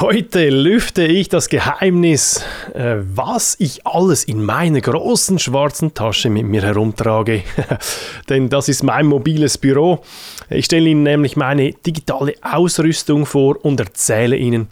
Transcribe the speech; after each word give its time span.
Heute 0.00 0.48
lüfte 0.50 1.04
ich 1.04 1.28
das 1.28 1.48
Geheimnis, 1.48 2.44
äh, 2.72 2.98
was 3.16 3.56
ich 3.58 3.84
alles 3.84 4.22
in 4.22 4.44
meiner 4.44 4.80
großen 4.80 5.40
schwarzen 5.40 5.92
Tasche 5.92 6.30
mit 6.30 6.46
mir 6.46 6.62
herumtrage. 6.62 7.42
Denn 8.28 8.48
das 8.48 8.68
ist 8.68 8.84
mein 8.84 9.06
mobiles 9.06 9.58
Büro. 9.58 10.04
Ich 10.50 10.66
stelle 10.66 10.88
Ihnen 10.88 11.02
nämlich 11.02 11.36
meine 11.36 11.72
digitale 11.72 12.34
Ausrüstung 12.42 13.26
vor 13.26 13.56
und 13.64 13.80
erzähle 13.80 14.36
Ihnen, 14.36 14.68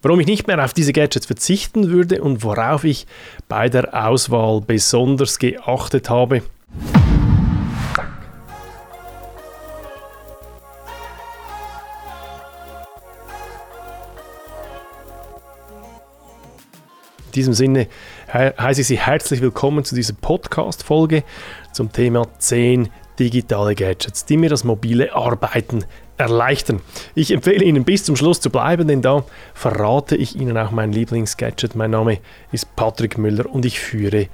warum 0.00 0.18
ich 0.20 0.26
nicht 0.26 0.46
mehr 0.46 0.64
auf 0.64 0.72
diese 0.72 0.94
Gadgets 0.94 1.26
verzichten 1.26 1.90
würde 1.90 2.22
und 2.22 2.42
worauf 2.42 2.84
ich 2.84 3.06
bei 3.48 3.68
der 3.68 4.06
Auswahl 4.06 4.62
besonders 4.62 5.38
geachtet 5.38 6.08
habe. 6.08 6.40
In 17.30 17.34
diesem 17.34 17.54
Sinne 17.54 17.86
heiße 18.32 18.80
ich 18.80 18.88
Sie 18.88 18.98
herzlich 18.98 19.40
willkommen 19.40 19.84
zu 19.84 19.94
dieser 19.94 20.14
Podcast-Folge 20.14 21.22
zum 21.72 21.92
Thema 21.92 22.26
10 22.38 22.88
digitale 23.20 23.76
Gadgets, 23.76 24.24
die 24.24 24.36
mir 24.36 24.50
das 24.50 24.64
mobile 24.64 25.14
Arbeiten 25.14 25.84
erleichtern. 26.16 26.80
Ich 27.14 27.30
empfehle 27.30 27.64
Ihnen 27.64 27.84
bis 27.84 28.02
zum 28.02 28.16
Schluss 28.16 28.40
zu 28.40 28.50
bleiben, 28.50 28.88
denn 28.88 29.00
da 29.00 29.22
verrate 29.54 30.16
ich 30.16 30.34
Ihnen 30.34 30.58
auch 30.58 30.72
mein 30.72 30.92
Lieblingsgadget. 30.92 31.76
Mein 31.76 31.92
Name 31.92 32.18
ist 32.50 32.74
Patrick 32.74 33.16
Müller 33.16 33.46
und 33.48 33.64
ich 33.64 33.78
führe 33.78 34.26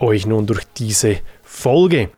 euch 0.00 0.26
nun 0.26 0.46
durch 0.48 0.64
diese 0.76 1.18
Folge 1.44 2.10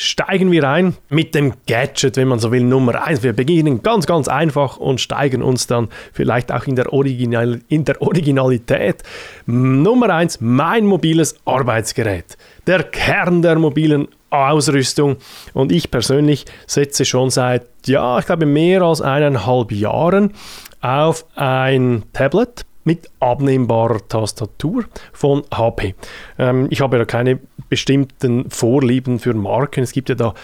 steigen 0.00 0.50
wir 0.50 0.66
ein 0.66 0.96
mit 1.10 1.34
dem 1.34 1.52
Gadget, 1.66 2.16
wenn 2.16 2.28
man 2.28 2.38
so 2.38 2.50
will, 2.50 2.64
Nummer 2.64 3.04
1. 3.06 3.22
Wir 3.22 3.34
beginnen 3.34 3.82
ganz, 3.82 4.06
ganz 4.06 4.28
einfach 4.28 4.78
und 4.78 4.98
steigen 4.98 5.42
uns 5.42 5.66
dann 5.66 5.88
vielleicht 6.14 6.50
auch 6.50 6.66
in 6.66 6.74
der, 6.74 6.90
Original 6.94 7.60
in 7.68 7.84
der 7.84 8.00
Originalität. 8.00 9.02
Nummer 9.44 10.08
1, 10.08 10.40
mein 10.40 10.86
mobiles 10.86 11.36
Arbeitsgerät. 11.44 12.38
Der 12.66 12.82
Kern 12.84 13.42
der 13.42 13.58
mobilen 13.58 14.08
Ausrüstung. 14.30 15.18
Und 15.52 15.70
ich 15.70 15.90
persönlich 15.90 16.46
setze 16.66 17.04
schon 17.04 17.28
seit, 17.28 17.66
ja, 17.84 18.18
ich 18.18 18.24
glaube, 18.24 18.46
mehr 18.46 18.80
als 18.80 19.02
eineinhalb 19.02 19.70
Jahren 19.70 20.32
auf 20.80 21.26
ein 21.34 22.04
Tablet 22.14 22.64
mit 22.84 23.10
abnehmbarer 23.20 24.08
Tastatur 24.08 24.84
von 25.12 25.42
HP. 25.54 25.94
Ähm, 26.38 26.68
ich 26.70 26.80
habe 26.80 26.96
ja 26.96 27.04
keine 27.04 27.38
bestimmten 27.70 28.50
Vorlieben 28.50 29.18
für 29.18 29.32
Marken. 29.32 29.82
Es 29.82 29.92
gibt 29.92 30.10
ja 30.10 30.14
da 30.14 30.34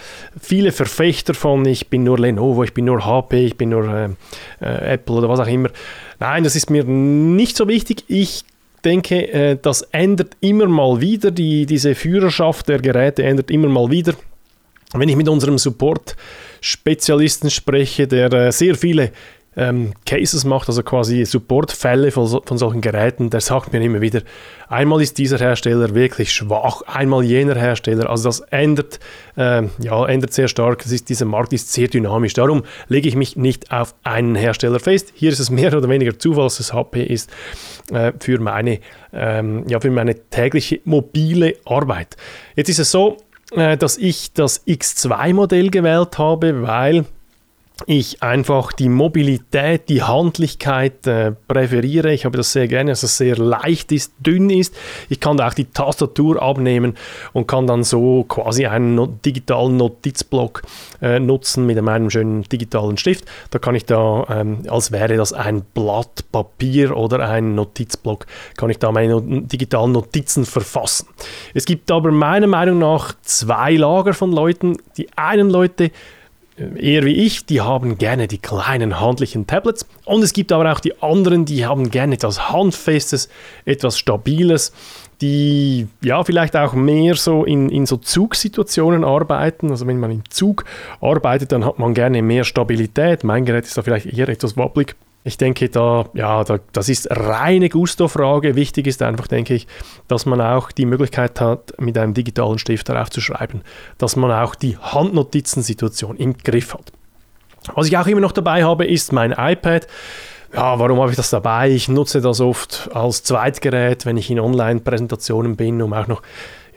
viele 0.40 0.72
Verfechter 0.72 1.34
von, 1.34 1.66
ich 1.66 1.88
bin 1.88 2.04
nur 2.04 2.18
Lenovo, 2.18 2.62
ich 2.64 2.72
bin 2.72 2.86
nur 2.86 3.04
HP, 3.04 3.44
ich 3.44 3.58
bin 3.58 3.68
nur 3.70 3.84
äh, 3.84 4.08
äh, 4.64 4.94
Apple 4.94 5.16
oder 5.16 5.28
was 5.28 5.40
auch 5.40 5.46
immer. 5.46 5.68
Nein, 6.18 6.44
das 6.44 6.56
ist 6.56 6.70
mir 6.70 6.84
nicht 6.84 7.56
so 7.56 7.68
wichtig. 7.68 8.04
Ich 8.08 8.44
denke, 8.84 9.30
äh, 9.32 9.58
das 9.60 9.82
ändert 9.82 10.36
immer 10.40 10.66
mal 10.66 11.00
wieder, 11.00 11.30
die, 11.30 11.66
diese 11.66 11.94
Führerschaft 11.94 12.68
der 12.68 12.78
Geräte 12.78 13.24
ändert 13.24 13.50
immer 13.50 13.68
mal 13.68 13.90
wieder. 13.90 14.14
Wenn 14.94 15.08
ich 15.08 15.16
mit 15.16 15.28
unserem 15.28 15.58
Support-Spezialisten 15.58 17.50
spreche, 17.50 18.06
der 18.06 18.32
äh, 18.32 18.52
sehr 18.52 18.76
viele 18.76 19.10
ähm, 19.56 19.92
Cases 20.04 20.44
macht, 20.44 20.68
also 20.68 20.82
quasi 20.82 21.24
Supportfälle 21.24 22.10
von, 22.10 22.42
von 22.44 22.58
solchen 22.58 22.80
Geräten, 22.82 23.30
der 23.30 23.40
sagt 23.40 23.72
mir 23.72 23.80
immer 23.80 24.00
wieder, 24.00 24.20
einmal 24.68 25.00
ist 25.00 25.18
dieser 25.18 25.38
Hersteller 25.38 25.94
wirklich 25.94 26.32
schwach, 26.32 26.82
einmal 26.82 27.24
jener 27.24 27.54
Hersteller. 27.54 28.10
Also 28.10 28.28
das 28.28 28.40
ändert, 28.40 29.00
äh, 29.36 29.62
ja, 29.80 30.06
ändert 30.06 30.34
sehr 30.34 30.48
stark. 30.48 30.84
Ist, 30.84 31.08
dieser 31.08 31.24
Markt 31.24 31.52
ist 31.52 31.72
sehr 31.72 31.88
dynamisch. 31.88 32.34
Darum 32.34 32.64
lege 32.88 33.08
ich 33.08 33.16
mich 33.16 33.36
nicht 33.36 33.72
auf 33.72 33.94
einen 34.04 34.34
Hersteller 34.34 34.78
fest. 34.78 35.12
Hier 35.14 35.32
ist 35.32 35.40
es 35.40 35.50
mehr 35.50 35.74
oder 35.74 35.88
weniger 35.88 36.18
Zufall, 36.18 36.44
dass 36.44 36.60
es 36.60 36.72
HP 36.72 37.02
ist 37.02 37.30
äh, 37.92 38.12
für, 38.20 38.38
meine, 38.38 38.80
ähm, 39.12 39.64
ja, 39.68 39.80
für 39.80 39.90
meine 39.90 40.14
tägliche 40.28 40.80
mobile 40.84 41.54
Arbeit. 41.64 42.16
Jetzt 42.56 42.68
ist 42.68 42.78
es 42.78 42.90
so, 42.90 43.16
äh, 43.52 43.76
dass 43.76 43.96
ich 43.96 44.32
das 44.32 44.66
X2-Modell 44.66 45.70
gewählt 45.70 46.18
habe, 46.18 46.62
weil 46.62 47.06
ich 47.84 48.22
einfach 48.22 48.72
die 48.72 48.88
Mobilität, 48.88 49.90
die 49.90 50.02
Handlichkeit 50.02 51.06
äh, 51.06 51.32
präferiere. 51.32 52.10
Ich 52.12 52.24
habe 52.24 52.38
das 52.38 52.52
sehr 52.52 52.68
gerne, 52.68 52.92
dass 52.92 53.02
es 53.02 53.18
sehr 53.18 53.36
leicht 53.36 53.92
ist, 53.92 54.14
dünn 54.18 54.48
ist. 54.48 54.74
Ich 55.10 55.20
kann 55.20 55.36
da 55.36 55.48
auch 55.48 55.54
die 55.54 55.66
Tastatur 55.66 56.40
abnehmen 56.40 56.96
und 57.34 57.46
kann 57.46 57.66
dann 57.66 57.84
so 57.84 58.24
quasi 58.24 58.64
einen 58.64 58.94
no 58.94 59.06
digitalen 59.06 59.76
Notizblock 59.76 60.62
äh, 61.02 61.20
nutzen 61.20 61.66
mit 61.66 61.76
einem 61.76 62.08
schönen 62.08 62.44
digitalen 62.44 62.96
Stift. 62.96 63.26
Da 63.50 63.58
kann 63.58 63.74
ich 63.74 63.84
da, 63.84 64.26
ähm, 64.30 64.60
als 64.68 64.90
wäre 64.90 65.16
das 65.16 65.34
ein 65.34 65.62
Blatt 65.74 66.24
Papier 66.32 66.96
oder 66.96 67.28
ein 67.28 67.54
Notizblock, 67.54 68.26
kann 68.56 68.70
ich 68.70 68.78
da 68.78 68.90
meine 68.90 69.20
digitalen 69.20 69.92
Notizen 69.92 70.46
verfassen. 70.46 71.08
Es 71.52 71.66
gibt 71.66 71.90
aber 71.90 72.10
meiner 72.10 72.46
Meinung 72.46 72.78
nach 72.78 73.12
zwei 73.20 73.74
Lager 73.74 74.14
von 74.14 74.32
Leuten. 74.32 74.78
Die 74.96 75.08
einen 75.16 75.50
Leute, 75.50 75.90
eher 76.56 77.04
wie 77.04 77.14
ich, 77.14 77.46
die 77.46 77.60
haben 77.60 77.98
gerne 77.98 78.28
die 78.28 78.38
kleinen 78.38 79.00
handlichen 79.00 79.46
Tablets. 79.46 79.86
Und 80.04 80.22
es 80.22 80.32
gibt 80.32 80.52
aber 80.52 80.72
auch 80.72 80.80
die 80.80 81.02
anderen, 81.02 81.44
die 81.44 81.66
haben 81.66 81.90
gerne 81.90 82.14
etwas 82.14 82.50
Handfestes, 82.50 83.28
etwas 83.64 83.98
Stabiles, 83.98 84.72
die 85.20 85.86
ja 86.02 86.22
vielleicht 86.24 86.56
auch 86.56 86.74
mehr 86.74 87.14
so 87.14 87.44
in, 87.44 87.68
in 87.68 87.86
so 87.86 87.96
Zugsituationen 87.96 89.04
arbeiten. 89.04 89.70
Also 89.70 89.86
wenn 89.86 89.98
man 89.98 90.10
im 90.10 90.30
Zug 90.30 90.64
arbeitet, 91.00 91.52
dann 91.52 91.64
hat 91.64 91.78
man 91.78 91.94
gerne 91.94 92.22
mehr 92.22 92.44
Stabilität. 92.44 93.24
Mein 93.24 93.44
Gerät 93.44 93.64
ist 93.64 93.76
da 93.76 93.82
vielleicht 93.82 94.06
eher 94.06 94.28
etwas 94.28 94.56
wabbelig. 94.56 94.94
Ich 95.26 95.38
denke, 95.38 95.68
da, 95.68 96.04
ja, 96.14 96.44
da, 96.44 96.60
das 96.70 96.88
ist 96.88 97.08
reine 97.10 97.68
Gusto-Frage. 97.68 98.54
Wichtig 98.54 98.86
ist 98.86 99.02
einfach, 99.02 99.26
denke 99.26 99.54
ich, 99.54 99.66
dass 100.06 100.24
man 100.24 100.40
auch 100.40 100.70
die 100.70 100.86
Möglichkeit 100.86 101.40
hat, 101.40 101.72
mit 101.80 101.98
einem 101.98 102.14
digitalen 102.14 102.60
Stift 102.60 102.88
darauf 102.88 103.10
zu 103.10 103.20
schreiben, 103.20 103.62
dass 103.98 104.14
man 104.14 104.30
auch 104.30 104.54
die 104.54 104.78
Handnotizensituation 104.78 106.16
im 106.16 106.38
Griff 106.38 106.74
hat. 106.74 106.92
Was 107.74 107.88
ich 107.88 107.98
auch 107.98 108.06
immer 108.06 108.20
noch 108.20 108.30
dabei 108.30 108.62
habe, 108.62 108.86
ist 108.86 109.12
mein 109.12 109.32
iPad. 109.32 109.88
Ja, 110.54 110.78
warum 110.78 111.00
habe 111.00 111.10
ich 111.10 111.16
das 111.16 111.30
dabei? 111.30 111.70
Ich 111.70 111.88
nutze 111.88 112.20
das 112.20 112.40
oft 112.40 112.88
als 112.94 113.24
Zweitgerät, 113.24 114.06
wenn 114.06 114.16
ich 114.16 114.30
in 114.30 114.38
Online-Präsentationen 114.38 115.56
bin, 115.56 115.82
um 115.82 115.92
auch 115.92 116.06
noch 116.06 116.22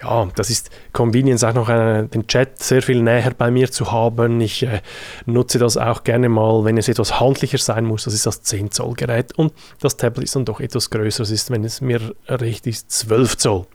ja, 0.01 0.27
das 0.35 0.49
ist 0.49 0.69
Convenience 0.93 1.43
auch 1.43 1.53
noch 1.53 1.69
äh, 1.69 2.03
den 2.03 2.27
Chat 2.27 2.61
sehr 2.61 2.81
viel 2.81 3.01
näher 3.01 3.33
bei 3.37 3.51
mir 3.51 3.69
zu 3.69 3.91
haben. 3.91 4.39
Ich 4.39 4.63
äh, 4.63 4.81
nutze 5.25 5.59
das 5.59 5.77
auch 5.77 6.03
gerne 6.03 6.29
mal, 6.29 6.63
wenn 6.63 6.77
es 6.77 6.87
etwas 6.87 7.19
handlicher 7.19 7.57
sein 7.57 7.85
muss. 7.85 8.05
Das 8.05 8.13
ist 8.13 8.25
das 8.25 8.41
10 8.41 8.71
Zoll 8.71 8.93
Gerät 8.93 9.37
und 9.37 9.53
das 9.81 9.97
Tablet 9.97 10.23
ist 10.23 10.35
dann 10.35 10.45
doch 10.45 10.59
etwas 10.59 10.89
größer. 10.89 11.23
Das 11.23 11.31
ist, 11.31 11.51
wenn 11.51 11.63
es 11.63 11.81
mir 11.81 11.99
recht 12.27 12.65
ist, 12.67 12.91
12 12.91 13.37
Zoll. 13.37 13.65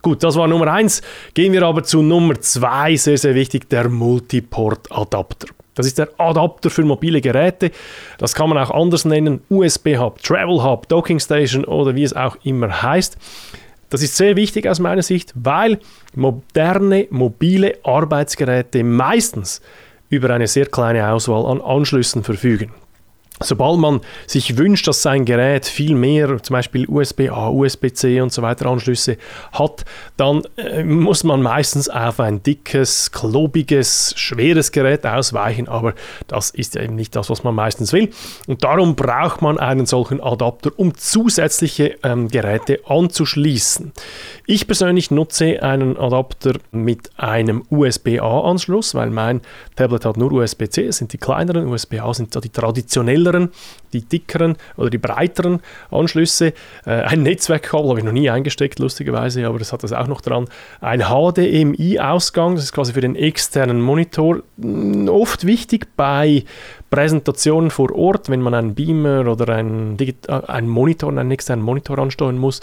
Gut, 0.00 0.22
das 0.22 0.36
war 0.36 0.46
Nummer 0.46 0.72
1. 0.72 1.02
Gehen 1.34 1.52
wir 1.52 1.62
aber 1.62 1.82
zu 1.82 2.02
Nummer 2.02 2.38
2, 2.38 2.96
sehr, 2.96 3.18
sehr 3.18 3.34
wichtig, 3.34 3.68
der 3.70 3.88
Multiport-Adapter. 3.88 5.48
Das 5.74 5.86
ist 5.86 5.98
der 5.98 6.08
Adapter 6.18 6.70
für 6.70 6.84
mobile 6.84 7.20
Geräte. 7.20 7.72
Das 8.18 8.34
kann 8.34 8.48
man 8.48 8.58
auch 8.58 8.70
anders 8.70 9.04
nennen. 9.04 9.42
USB-Hub, 9.48 10.22
Travel-Hub, 10.22 10.88
Docking 10.88 11.18
Station 11.18 11.64
oder 11.64 11.94
wie 11.94 12.04
es 12.04 12.14
auch 12.14 12.36
immer 12.44 12.82
heißt. 12.82 13.16
Das 13.94 14.02
ist 14.02 14.16
sehr 14.16 14.34
wichtig 14.34 14.66
aus 14.68 14.80
meiner 14.80 15.02
Sicht, 15.02 15.32
weil 15.36 15.78
moderne 16.16 17.06
mobile 17.10 17.78
Arbeitsgeräte 17.84 18.82
meistens 18.82 19.62
über 20.08 20.30
eine 20.30 20.48
sehr 20.48 20.66
kleine 20.66 21.12
Auswahl 21.12 21.46
an 21.46 21.60
Anschlüssen 21.60 22.24
verfügen. 22.24 22.72
Sobald 23.42 23.80
man 23.80 24.00
sich 24.28 24.56
wünscht, 24.56 24.86
dass 24.86 25.02
sein 25.02 25.24
Gerät 25.24 25.66
viel 25.66 25.96
mehr, 25.96 26.40
zum 26.40 26.54
Beispiel 26.54 26.86
USB-A, 26.88 27.48
USB-C 27.48 28.20
und 28.20 28.32
so 28.32 28.42
weiter 28.42 28.66
Anschlüsse 28.66 29.16
hat, 29.50 29.84
dann 30.16 30.42
äh, 30.56 30.84
muss 30.84 31.24
man 31.24 31.42
meistens 31.42 31.88
auf 31.88 32.20
ein 32.20 32.44
dickes, 32.44 33.10
klobiges, 33.10 34.14
schweres 34.16 34.70
Gerät 34.70 35.04
ausweichen, 35.04 35.66
aber 35.66 35.94
das 36.28 36.50
ist 36.50 36.76
ja 36.76 36.82
eben 36.82 36.94
nicht 36.94 37.16
das, 37.16 37.28
was 37.28 37.42
man 37.42 37.56
meistens 37.56 37.92
will. 37.92 38.10
Und 38.46 38.62
darum 38.62 38.94
braucht 38.94 39.42
man 39.42 39.58
einen 39.58 39.86
solchen 39.86 40.20
Adapter, 40.20 40.70
um 40.76 40.96
zusätzliche 40.96 41.96
ähm, 42.04 42.28
Geräte 42.28 42.82
anzuschließen. 42.86 43.92
Ich 44.46 44.68
persönlich 44.68 45.10
nutze 45.10 45.60
einen 45.60 45.96
Adapter 45.96 46.52
mit 46.70 47.10
einem 47.16 47.64
USB-A-Anschluss, 47.68 48.94
weil 48.94 49.10
mein 49.10 49.40
Tablet 49.74 50.04
hat 50.04 50.18
nur 50.18 50.30
USB-C, 50.30 50.92
sind 50.92 51.12
die 51.12 51.18
kleineren, 51.18 51.66
USB-A 51.66 52.14
sind 52.14 52.36
da 52.36 52.40
die 52.40 52.50
traditionellen 52.50 53.23
schnelleren, 53.24 53.50
die 53.92 54.02
dickeren 54.02 54.56
oder 54.76 54.90
die 54.90 54.98
breiteren 54.98 55.60
Anschlüsse. 55.90 56.52
Äh, 56.84 56.90
ein 56.90 57.22
Netzwerkkabel 57.22 57.90
habe 57.90 57.98
ich 58.00 58.04
noch 58.04 58.12
nie 58.12 58.28
eingesteckt, 58.30 58.78
lustigerweise, 58.78 59.46
aber 59.46 59.58
das 59.58 59.72
hat 59.72 59.82
das 59.82 59.92
auch 59.92 60.06
noch 60.06 60.20
dran. 60.20 60.46
Ein 60.80 61.02
HDMI-Ausgang, 61.02 62.56
das 62.56 62.64
ist 62.64 62.72
quasi 62.72 62.92
für 62.92 63.00
den 63.00 63.16
externen 63.16 63.80
Monitor 63.80 64.42
hm, 64.60 65.08
oft 65.08 65.46
wichtig 65.46 65.88
bei 65.96 66.44
Präsentationen 66.90 67.70
vor 67.70 67.94
Ort, 67.94 68.28
wenn 68.28 68.40
man 68.40 68.54
einen 68.54 68.74
Beamer 68.74 69.26
oder 69.26 69.54
einen, 69.54 69.96
Digit 69.96 70.28
äh, 70.28 70.40
einen 70.46 70.68
Monitor, 70.68 71.10
einen 71.10 71.30
externen 71.30 71.64
Monitor 71.64 71.98
ansteuern 71.98 72.38
muss. 72.38 72.60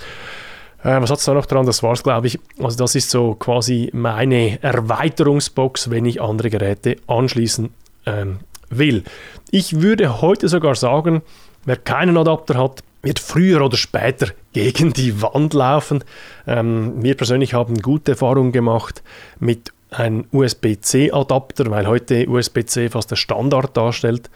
Äh, 0.84 1.02
was 1.02 1.12
hat 1.12 1.20
es 1.20 1.26
da 1.26 1.34
noch 1.34 1.46
dran? 1.46 1.66
Das 1.66 1.84
war 1.84 1.94
es, 1.94 2.04
glaube 2.04 2.28
ich. 2.28 2.40
Also 2.60 2.78
das 2.78 2.96
ist 2.96 3.10
so 3.10 3.36
quasi 3.36 3.90
meine 3.94 4.62
Erweiterungsbox, 4.62 5.90
wenn 5.90 6.06
ich 6.06 6.22
andere 6.22 6.50
Geräte 6.50 6.98
anschließen 7.08 7.70
ähm, 8.06 8.40
will. 8.72 9.04
Ich 9.52 9.82
würde 9.82 10.22
heute 10.22 10.48
sogar 10.50 10.76
sagen, 10.76 11.22
wer 11.66 11.78
keinen 11.78 12.18
Adapter 12.18 12.58
hat, 12.58 12.84
wird 13.04 13.20
früher 13.20 13.62
oder 13.62 13.78
später 13.78 14.28
gegen 14.54 14.94
die 14.94 15.22
Wand 15.22 15.54
laufen. 15.54 16.04
Ähm, 16.48 17.04
wir 17.04 17.16
persönlich 17.16 17.54
haben 17.54 17.82
gute 17.82 18.12
Erfahrungen 18.12 18.52
gemacht 18.52 19.04
mit 19.40 19.72
einem 19.92 20.26
USB-C-Adapter, 20.32 21.70
weil 21.70 21.86
heute 21.86 22.28
USB-C 22.28 22.90
fast 22.90 23.12
der 23.12 23.18
Standard 23.18 23.76
darstellt. 23.76 24.30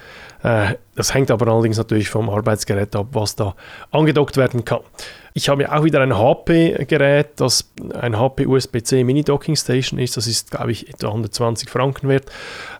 Äh, 0.44 0.76
das 0.96 1.14
hängt 1.14 1.32
aber 1.32 1.48
allerdings 1.48 1.78
natürlich 1.78 2.10
vom 2.10 2.30
Arbeitsgerät 2.30 2.96
ab, 2.96 3.08
was 3.14 3.36
da 3.36 3.56
angedockt 3.92 4.38
werden 4.38 4.66
kann. 4.66 4.82
Ich 5.38 5.50
habe 5.50 5.70
auch 5.70 5.84
wieder 5.84 6.00
ein 6.00 6.18
HP-Gerät, 6.18 7.32
das 7.36 7.70
ein 7.94 8.18
HP 8.18 8.46
USB-C 8.46 9.04
Mini-Docking 9.04 9.58
Station 9.58 10.00
ist. 10.00 10.16
Das 10.16 10.28
ist, 10.28 10.52
glaube 10.52 10.72
ich, 10.72 10.88
etwa 10.88 11.08
120 11.08 11.70
Franken 11.70 12.08
wert. 12.08 12.32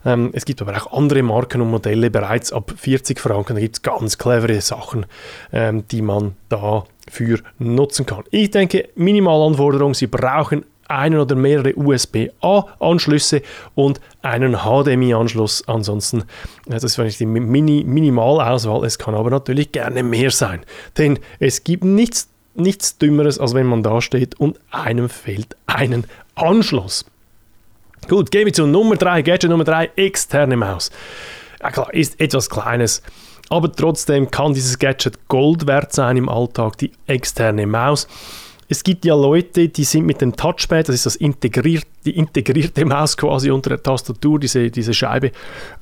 Ähm, 0.06 0.30
es 0.32 0.46
gibt 0.46 0.62
aber 0.62 0.74
auch 0.74 0.90
andere 0.90 1.22
Marken 1.22 1.60
und 1.60 1.70
Modelle 1.70 2.10
bereits 2.10 2.54
ab 2.54 2.72
40 2.74 3.20
Franken. 3.20 3.56
Da 3.56 3.60
gibt 3.60 3.76
es 3.76 3.82
ganz 3.82 4.16
clevere 4.16 4.58
Sachen, 4.62 5.04
ähm, 5.52 5.86
die 5.88 6.00
man 6.00 6.34
dafür 6.48 7.40
nutzen 7.58 8.06
kann. 8.06 8.24
Ich 8.30 8.52
denke, 8.52 8.88
Minimalanforderung, 8.94 9.92
Sie 9.92 10.06
brauchen 10.06 10.64
einen 10.88 11.20
oder 11.20 11.36
mehrere 11.36 11.74
USB-A-Anschlüsse 11.76 13.42
und 13.74 14.00
einen 14.22 14.60
HDMI-Anschluss. 14.64 15.68
Ansonsten, 15.68 16.24
das 16.64 16.84
ist 16.84 16.94
vielleicht 16.94 17.20
die 17.20 17.26
Mini 17.26 17.84
Minimalauswahl. 17.84 18.82
Es 18.86 18.98
kann 18.98 19.14
aber 19.14 19.28
natürlich 19.28 19.72
gerne 19.72 20.02
mehr 20.02 20.30
sein, 20.30 20.64
denn 20.96 21.18
es 21.38 21.62
gibt 21.62 21.84
nichts 21.84 22.30
nichts 22.58 22.98
Dümmeres, 22.98 23.38
als 23.38 23.54
wenn 23.54 23.66
man 23.66 23.82
da 23.82 24.00
steht 24.00 24.38
und 24.40 24.58
einem 24.70 25.08
fehlt 25.08 25.56
einen 25.66 26.04
Anschluss. 26.34 27.04
Gut, 28.08 28.30
gehen 28.30 28.46
wir 28.46 28.52
zu 28.52 28.66
Nummer 28.66 28.96
3, 28.96 29.22
Gadget 29.22 29.50
Nummer 29.50 29.64
3, 29.64 29.90
externe 29.96 30.56
Maus. 30.56 30.90
Ja 31.60 31.70
klar, 31.70 31.92
ist 31.92 32.20
etwas 32.20 32.48
Kleines, 32.48 33.02
aber 33.48 33.72
trotzdem 33.72 34.30
kann 34.30 34.54
dieses 34.54 34.78
Gadget 34.78 35.28
Gold 35.28 35.66
wert 35.66 35.92
sein 35.92 36.16
im 36.16 36.28
Alltag, 36.28 36.78
die 36.78 36.92
externe 37.06 37.66
Maus. 37.66 38.06
Es 38.68 38.82
gibt 38.82 39.04
ja 39.04 39.14
Leute, 39.14 39.68
die 39.68 39.84
sind 39.84 40.06
mit 40.06 40.20
dem 40.20 40.34
Touchpad, 40.34 40.88
das 40.88 40.94
ist 40.96 41.06
das 41.06 41.16
integriert, 41.16 41.86
die 42.04 42.16
integrierte 42.16 42.84
Maus 42.84 43.16
quasi 43.16 43.50
unter 43.50 43.70
der 43.70 43.82
Tastatur, 43.82 44.40
diese, 44.40 44.70
diese 44.70 44.92
Scheibe, 44.92 45.30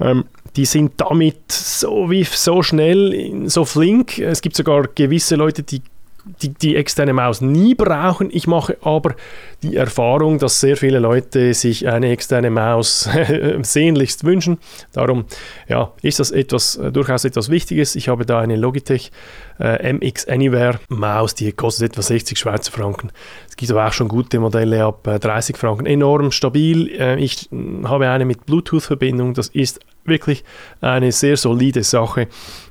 ähm, 0.00 0.24
die 0.56 0.66
sind 0.66 0.92
damit 0.98 1.50
so 1.50 2.10
wie 2.10 2.24
so 2.24 2.62
schnell, 2.62 3.48
so 3.48 3.64
flink. 3.64 4.18
Es 4.18 4.40
gibt 4.40 4.54
sogar 4.54 4.86
gewisse 4.94 5.36
Leute, 5.36 5.62
die 5.62 5.82
die, 6.24 6.48
die 6.48 6.76
externe 6.76 7.12
Maus 7.12 7.40
nie 7.40 7.74
brauchen. 7.74 8.30
Ich 8.32 8.46
mache 8.46 8.76
aber 8.82 9.14
die 9.62 9.76
Erfahrung, 9.76 10.38
dass 10.38 10.60
sehr 10.60 10.76
viele 10.76 10.98
Leute 10.98 11.54
sich 11.54 11.86
eine 11.88 12.10
externe 12.10 12.50
Maus 12.50 13.08
sehnlichst 13.62 14.24
wünschen. 14.24 14.58
Darum 14.92 15.26
ja, 15.68 15.92
ist 16.02 16.20
das 16.20 16.30
etwas, 16.30 16.76
äh, 16.76 16.92
durchaus 16.92 17.24
etwas 17.24 17.50
Wichtiges. 17.50 17.96
Ich 17.96 18.08
habe 18.08 18.24
da 18.24 18.40
eine 18.40 18.56
Logitech 18.56 19.12
äh, 19.60 19.92
MX 19.92 20.28
Anywhere 20.28 20.80
Maus, 20.88 21.34
die 21.34 21.52
kostet 21.52 21.92
etwa 21.92 22.02
60 22.02 22.38
Schweizer 22.38 22.72
Franken. 22.72 23.10
Es 23.48 23.56
gibt 23.56 23.70
aber 23.70 23.86
auch 23.86 23.92
schon 23.92 24.08
gute 24.08 24.40
Modelle 24.40 24.84
ab 24.84 25.06
äh, 25.06 25.18
30 25.18 25.56
Franken. 25.56 25.86
Enorm 25.86 26.30
stabil. 26.32 26.88
Äh, 26.88 27.18
ich 27.20 27.52
äh, 27.52 27.84
habe 27.84 28.08
eine 28.08 28.24
mit 28.24 28.46
Bluetooth-Verbindung. 28.46 29.34
Das 29.34 29.48
ist 29.48 29.80
wirklich 30.04 30.44
eine 30.80 31.12
sehr 31.12 31.36
solide 31.36 31.82
Sache. 31.82 32.28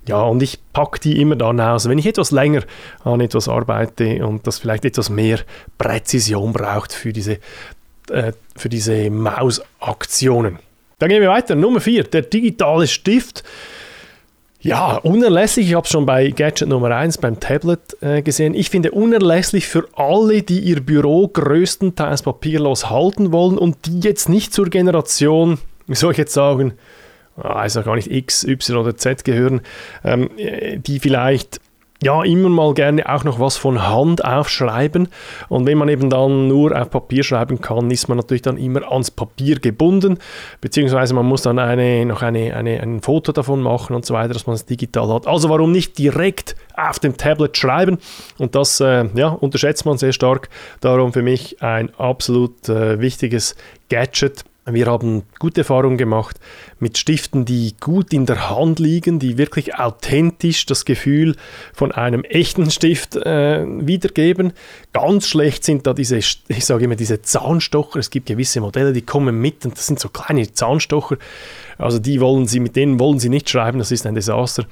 Ja, 0.07 0.21
und 0.21 0.43
ich 0.43 0.59
packe 0.73 0.99
die 0.99 1.21
immer 1.21 1.35
dann 1.35 1.59
aus, 1.59 1.87
wenn 1.87 1.97
ich 1.97 2.05
etwas 2.05 2.31
länger 2.31 2.63
an 3.03 3.21
etwas 3.21 3.47
arbeite 3.47 4.25
und 4.25 4.45
das 4.47 4.59
vielleicht 4.59 4.85
etwas 4.85 5.09
mehr 5.09 5.39
Präzision 5.77 6.53
braucht 6.53 6.93
für 6.93 7.13
diese, 7.13 7.39
äh, 8.09 8.33
für 8.55 8.69
diese 8.69 9.09
Mausaktionen. 9.09 10.59
Dann 10.99 11.09
gehen 11.09 11.21
wir 11.21 11.29
weiter. 11.29 11.55
Nummer 11.55 11.81
4, 11.81 12.03
der 12.05 12.21
digitale 12.21 12.87
Stift. 12.87 13.43
Ja, 14.63 14.95
unerlässlich. 14.95 15.67
Ich 15.67 15.73
habe 15.73 15.83
es 15.83 15.91
schon 15.91 16.05
bei 16.05 16.29
Gadget 16.29 16.69
Nummer 16.69 16.95
1 16.95 17.17
beim 17.17 17.37
Tablet 17.41 17.81
äh, 17.99 18.21
gesehen. 18.21 18.53
Ich 18.55 18.69
finde 18.69 18.91
unerlässlich 18.91 19.67
für 19.67 19.85
alle, 19.97 20.41
die 20.41 20.59
ihr 20.59 20.79
Büro 20.79 21.27
größtenteils 21.27 22.21
papierlos 22.21 22.89
halten 22.89 23.33
wollen 23.33 23.57
und 23.57 23.85
die 23.85 23.99
jetzt 23.99 24.29
nicht 24.29 24.53
zur 24.53 24.69
Generation, 24.69 25.57
wie 25.87 25.95
soll 25.95 26.13
ich 26.13 26.17
jetzt 26.17 26.33
sagen, 26.33 26.75
also 27.35 27.81
gar 27.83 27.95
nicht 27.95 28.11
X, 28.11 28.43
Y 28.43 28.77
oder 28.77 28.95
Z 28.95 29.23
gehören, 29.23 29.61
ähm, 30.03 30.29
die 30.77 30.99
vielleicht 30.99 31.59
ja, 32.03 32.21
immer 32.23 32.49
mal 32.49 32.73
gerne 32.73 33.07
auch 33.09 33.23
noch 33.23 33.39
was 33.39 33.57
von 33.57 33.87
Hand 33.87 34.23
aufschreiben. 34.23 35.07
Und 35.47 35.65
wenn 35.65 35.77
man 35.77 35.89
eben 35.89 36.09
dann 36.09 36.47
nur 36.47 36.79
auf 36.79 36.89
Papier 36.89 37.23
schreiben 37.23 37.61
kann, 37.61 37.89
ist 37.91 38.09
man 38.09 38.17
natürlich 38.17 38.41
dann 38.41 38.57
immer 38.57 38.91
ans 38.91 39.09
Papier 39.09 39.59
gebunden, 39.59 40.17
beziehungsweise 40.61 41.13
man 41.13 41.25
muss 41.25 41.43
dann 41.43 41.59
eine, 41.59 42.05
noch 42.05 42.21
eine, 42.21 42.55
eine, 42.55 42.81
ein 42.81 43.01
Foto 43.01 43.31
davon 43.31 43.61
machen 43.61 43.95
und 43.95 44.05
so 44.05 44.13
weiter, 44.13 44.33
dass 44.33 44.47
man 44.47 44.55
es 44.55 44.65
digital 44.65 45.07
hat. 45.13 45.27
Also 45.27 45.49
warum 45.49 45.71
nicht 45.71 45.97
direkt 45.97 46.55
auf 46.75 46.99
dem 46.99 47.17
Tablet 47.17 47.57
schreiben? 47.57 47.97
Und 48.37 48.55
das 48.55 48.79
äh, 48.79 49.05
ja, 49.15 49.29
unterschätzt 49.29 49.85
man 49.85 49.97
sehr 49.97 50.13
stark. 50.13 50.49
Darum 50.81 51.13
für 51.13 51.21
mich 51.21 51.61
ein 51.61 51.93
absolut 51.95 52.67
äh, 52.67 52.99
wichtiges 52.99 53.55
Gadget 53.89 54.43
wir 54.65 54.85
haben 54.85 55.23
gute 55.39 55.61
Erfahrungen 55.61 55.97
gemacht 55.97 56.39
mit 56.79 56.97
Stiften, 56.97 57.43
die 57.43 57.75
gut 57.81 58.13
in 58.13 58.25
der 58.25 58.49
Hand 58.49 58.79
liegen, 58.79 59.19
die 59.19 59.37
wirklich 59.37 59.75
authentisch 59.75 60.65
das 60.65 60.85
Gefühl 60.85 61.35
von 61.73 61.91
einem 61.91 62.23
echten 62.23 62.71
Stift 62.71 63.17
äh, 63.17 63.65
wiedergeben. 63.67 64.53
Ganz 64.93 65.27
schlecht 65.27 65.65
sind 65.65 65.85
da 65.85 65.93
diese, 65.93 66.17
ich 66.47 66.65
sage 66.65 66.85
immer, 66.85 66.95
diese 66.95 67.21
Zahnstocher. 67.21 67.99
Es 67.99 68.09
gibt 68.09 68.27
gewisse 68.27 68.61
Modelle, 68.61 68.93
die 68.93 69.01
kommen 69.01 69.39
mit 69.41 69.65
und 69.65 69.77
das 69.77 69.85
sind 69.85 69.99
so 69.99 70.07
kleine 70.07 70.51
Zahnstocher. 70.51 71.17
Also 71.77 71.99
die 71.99 72.21
wollen 72.21 72.47
Sie, 72.47 72.61
mit 72.61 72.77
denen 72.77 72.99
wollen 72.99 73.19
Sie 73.19 73.29
nicht 73.29 73.49
schreiben, 73.49 73.79
das 73.79 73.91
ist 73.91 74.05
ein 74.05 74.15
Desaster. 74.15 74.65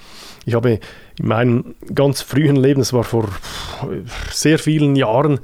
Ich 0.45 0.53
habe 0.53 0.79
in 1.19 1.27
meinem 1.27 1.75
ganz 1.93 2.21
frühen 2.21 2.55
Leben, 2.55 2.79
das 2.79 2.93
war 2.93 3.03
vor 3.03 3.27
sehr 4.31 4.57
vielen 4.57 4.95
Jahren, 4.95 5.39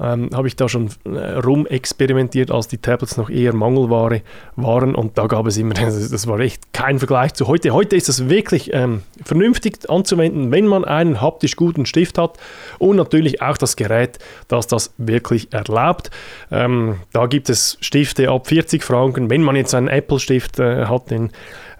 ähm, 0.00 0.30
habe 0.32 0.48
ich 0.48 0.56
da 0.56 0.68
schon 0.68 0.88
äh, 1.04 1.32
rumexperimentiert, 1.38 2.50
als 2.50 2.68
die 2.68 2.78
Tablets 2.78 3.16
noch 3.16 3.28
eher 3.28 3.54
Mangelware 3.54 4.22
waren 4.56 4.94
und 4.94 5.18
da 5.18 5.26
gab 5.26 5.46
es 5.46 5.56
immer, 5.58 5.74
das 5.74 6.26
war 6.26 6.40
echt 6.40 6.72
kein 6.72 6.98
Vergleich 6.98 7.34
zu 7.34 7.46
heute. 7.46 7.72
Heute 7.72 7.96
ist 7.96 8.08
das 8.08 8.28
wirklich 8.28 8.70
ähm, 8.72 9.02
vernünftig 9.22 9.88
anzuwenden, 9.90 10.50
wenn 10.50 10.66
man 10.66 10.84
einen 10.84 11.20
haptisch 11.20 11.56
guten 11.56 11.86
Stift 11.86 12.18
hat 12.18 12.38
und 12.78 12.96
natürlich 12.96 13.42
auch 13.42 13.58
das 13.58 13.76
Gerät, 13.76 14.18
das 14.48 14.66
das 14.66 14.94
wirklich 14.96 15.52
erlaubt. 15.52 16.10
Ähm, 16.50 17.00
da 17.12 17.26
gibt 17.26 17.50
es 17.50 17.76
Stifte 17.80 18.30
ab 18.30 18.46
40 18.46 18.82
Franken. 18.82 19.28
Wenn 19.28 19.42
man 19.42 19.56
jetzt 19.56 19.74
einen 19.74 19.88
Apple-Stift 19.88 20.58
äh, 20.58 20.86
hat 20.86 21.10
den, 21.10 21.30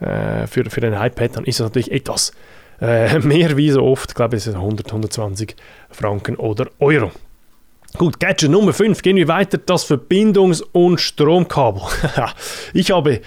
äh, 0.00 0.46
für, 0.46 0.68
für 0.68 0.82
ein 0.86 0.92
iPad, 0.92 1.36
dann 1.36 1.44
ist 1.44 1.60
das 1.60 1.68
natürlich 1.68 1.92
etwas 1.92 2.32
äh, 2.80 3.18
mehr 3.20 3.56
wie 3.56 3.70
so 3.70 3.82
oft, 3.82 4.10
ich 4.10 4.14
glaube 4.14 4.36
es 4.36 4.44
sind 4.44 4.56
100, 4.56 4.88
120 4.88 5.56
Franken 5.90 6.36
oder 6.36 6.66
Euro. 6.78 7.10
Gut, 7.98 8.20
Gadget 8.20 8.50
Nummer 8.50 8.72
5, 8.72 9.02
gehen 9.02 9.16
wir 9.16 9.28
weiter, 9.28 9.58
das 9.58 9.84
Verbindungs- 9.84 10.62
und 10.72 11.00
Stromkabel. 11.00 11.82
ich 12.72 12.92
habe, 12.92 13.20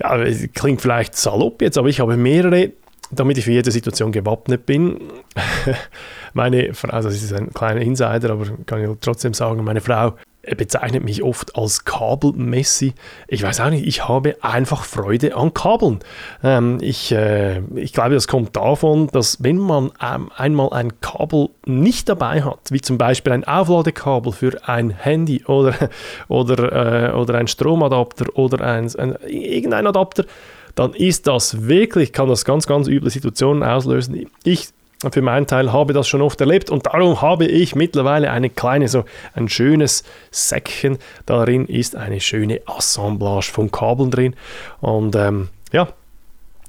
ja, 0.00 0.24
klingt 0.54 0.80
vielleicht 0.80 1.16
salopp 1.16 1.60
jetzt, 1.60 1.76
aber 1.76 1.88
ich 1.88 2.00
habe 2.00 2.16
mehrere, 2.16 2.72
damit 3.10 3.38
ich 3.38 3.44
für 3.44 3.52
jede 3.52 3.70
Situation 3.70 4.12
gewappnet 4.12 4.64
bin. 4.64 5.00
meine 6.34 6.72
Frau, 6.72 6.90
also 6.90 7.08
das 7.08 7.22
ist 7.22 7.32
ein 7.32 7.52
kleiner 7.52 7.80
Insider, 7.80 8.30
aber 8.30 8.46
kann 8.64 8.84
ich 8.84 8.90
trotzdem 9.00 9.34
sagen, 9.34 9.64
meine 9.64 9.80
Frau 9.80 10.14
er 10.46 10.54
bezeichnet 10.54 11.04
mich 11.04 11.22
oft 11.22 11.56
als 11.56 11.84
Kabelmessi. 11.84 12.94
Ich 13.26 13.42
weiß 13.42 13.60
auch 13.60 13.70
nicht, 13.70 13.86
ich 13.86 14.08
habe 14.08 14.36
einfach 14.42 14.84
Freude 14.84 15.36
an 15.36 15.52
Kabeln. 15.52 15.98
Ähm, 16.42 16.78
ich, 16.80 17.10
äh, 17.12 17.60
ich 17.74 17.92
glaube, 17.92 18.14
das 18.14 18.28
kommt 18.28 18.54
davon, 18.54 19.08
dass 19.08 19.42
wenn 19.42 19.58
man 19.58 19.90
ähm, 20.00 20.30
einmal 20.36 20.72
ein 20.72 21.00
Kabel 21.00 21.48
nicht 21.64 22.08
dabei 22.08 22.42
hat, 22.42 22.70
wie 22.70 22.80
zum 22.80 22.96
Beispiel 22.96 23.32
ein 23.32 23.44
Aufladekabel 23.44 24.32
für 24.32 24.68
ein 24.68 24.90
Handy 24.90 25.44
oder, 25.46 25.74
oder, 26.28 27.10
äh, 27.10 27.12
oder 27.12 27.34
ein 27.34 27.48
Stromadapter 27.48 28.26
oder 28.34 28.64
ein, 28.64 28.88
ein, 28.96 29.16
irgendein 29.26 29.86
Adapter, 29.86 30.24
dann 30.76 30.92
ist 30.92 31.26
das 31.26 31.66
wirklich, 31.66 32.12
kann 32.12 32.28
das 32.28 32.44
ganz, 32.44 32.66
ganz 32.66 32.86
üble 32.86 33.10
Situationen 33.10 33.62
auslösen. 33.62 34.26
Ich 34.44 34.68
für 35.10 35.22
meinen 35.22 35.46
Teil 35.46 35.72
habe 35.72 35.92
das 35.92 36.08
schon 36.08 36.22
oft 36.22 36.40
erlebt 36.40 36.70
und 36.70 36.86
darum 36.86 37.20
habe 37.20 37.46
ich 37.46 37.74
mittlerweile 37.74 38.30
eine 38.30 38.48
kleine, 38.50 38.88
so 38.88 39.04
ein 39.34 39.48
schönes 39.48 40.04
Säckchen. 40.30 40.98
Darin 41.26 41.66
ist 41.66 41.96
eine 41.96 42.20
schöne 42.20 42.62
Assemblage 42.66 43.50
von 43.52 43.70
Kabeln 43.70 44.10
drin. 44.10 44.34
Und 44.80 45.14
ähm, 45.14 45.48
ja, 45.72 45.88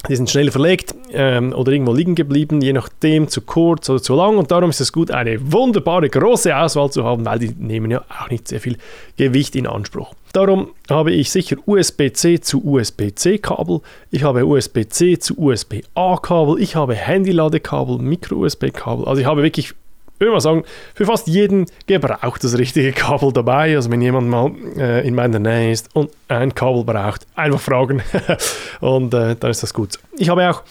die 0.08 0.16
sind 0.16 0.30
schnell 0.30 0.52
verlegt 0.52 0.96
ähm, 1.12 1.54
oder 1.54 1.72
irgendwo 1.72 1.94
liegen 1.94 2.16
geblieben, 2.16 2.62
je 2.62 2.72
nachdem 2.72 3.28
zu 3.28 3.42
kurz 3.42 3.90
oder 3.90 4.02
zu 4.02 4.16
lang. 4.16 4.38
Und 4.38 4.52
darum 4.52 4.70
ist 4.70 4.80
es 4.80 4.94
gut, 4.94 5.12
eine 5.12 5.52
wunderbare 5.52 6.10
große 6.10 6.56
Auswahl 6.56 6.92
zu 6.92 7.04
haben, 7.04 7.26
weil 7.26 7.40
die 7.40 7.50
nehmen 7.58 7.92
ja 7.92 8.06
auch 8.08 8.30
nicht 8.30 8.48
sehr 8.48 8.62
viel 8.62 8.78
Gewicht 9.18 9.56
in 9.56 9.68
Anspruch. 9.68 10.14
Darum 10.34 10.70
habe 10.90 11.12
ich 11.12 11.32
sicher 11.32 11.58
USB-C 11.66 12.42
zu 12.42 12.64
USB-C 12.64 13.40
Kabel, 13.40 13.82
ich 14.12 14.24
habe 14.24 14.46
USB-C 14.46 15.18
zu 15.20 15.38
USB-A 15.38 16.18
Kabel, 16.18 16.62
ich 16.62 16.76
habe 16.76 16.94
Handy-Ladekabel, 16.94 17.98
Micro-USB-Kabel. 17.98 19.06
Also 19.06 19.22
ich 19.22 19.28
habe 19.28 19.44
wirklich 19.44 19.74
ich 20.18 20.22
würde 20.22 20.34
mal 20.34 20.42
sagen, 20.42 20.64
für 20.96 21.06
fast 21.06 21.28
jeden 21.28 21.68
Gebrauch 21.86 22.40
das 22.40 22.58
richtige 22.58 22.92
Kabel 22.92 23.32
dabei. 23.32 23.76
Also 23.76 23.92
wenn 23.92 24.02
jemand 24.02 24.30
mal 24.30 24.52
äh, 24.76 25.08
in 25.08 25.14
meiner 25.14 25.38
Nähe 25.38 25.72
ist 25.72 25.96
und 25.96 26.10
ein 26.28 26.56
Kabel 26.56 26.84
braucht, 26.84 27.28
einfach 27.36 27.60
fragen 27.60 28.02
und 28.82 29.14
äh, 29.14 29.36
dann 29.36 29.52
ist 29.52 29.62
das 29.62 29.76
gut. 29.76 30.00
Ich 30.18 30.30
habe 30.30 30.50
auch 30.50 30.64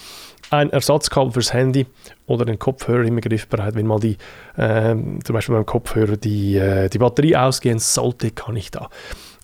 ein 0.51 0.71
Ersatzkabel 0.71 1.33
fürs 1.33 1.53
Handy 1.53 1.87
oder 2.27 2.45
den 2.45 2.59
Kopfhörer 2.59 3.05
immer 3.05 3.21
griffbereit. 3.21 3.77
Wenn 3.77 3.87
mal 3.87 4.01
die, 4.01 4.17
äh, 4.57 4.97
zum 5.23 5.33
Beispiel 5.33 5.55
beim 5.55 5.67
Kopfhörer 5.67 6.17
die, 6.17 6.57
äh, 6.57 6.89
die 6.89 6.99
Batterie 6.99 7.37
ausgehen 7.37 7.79
sollte, 7.79 8.33
kann 8.33 8.57
ich 8.57 8.73
da 8.73 8.89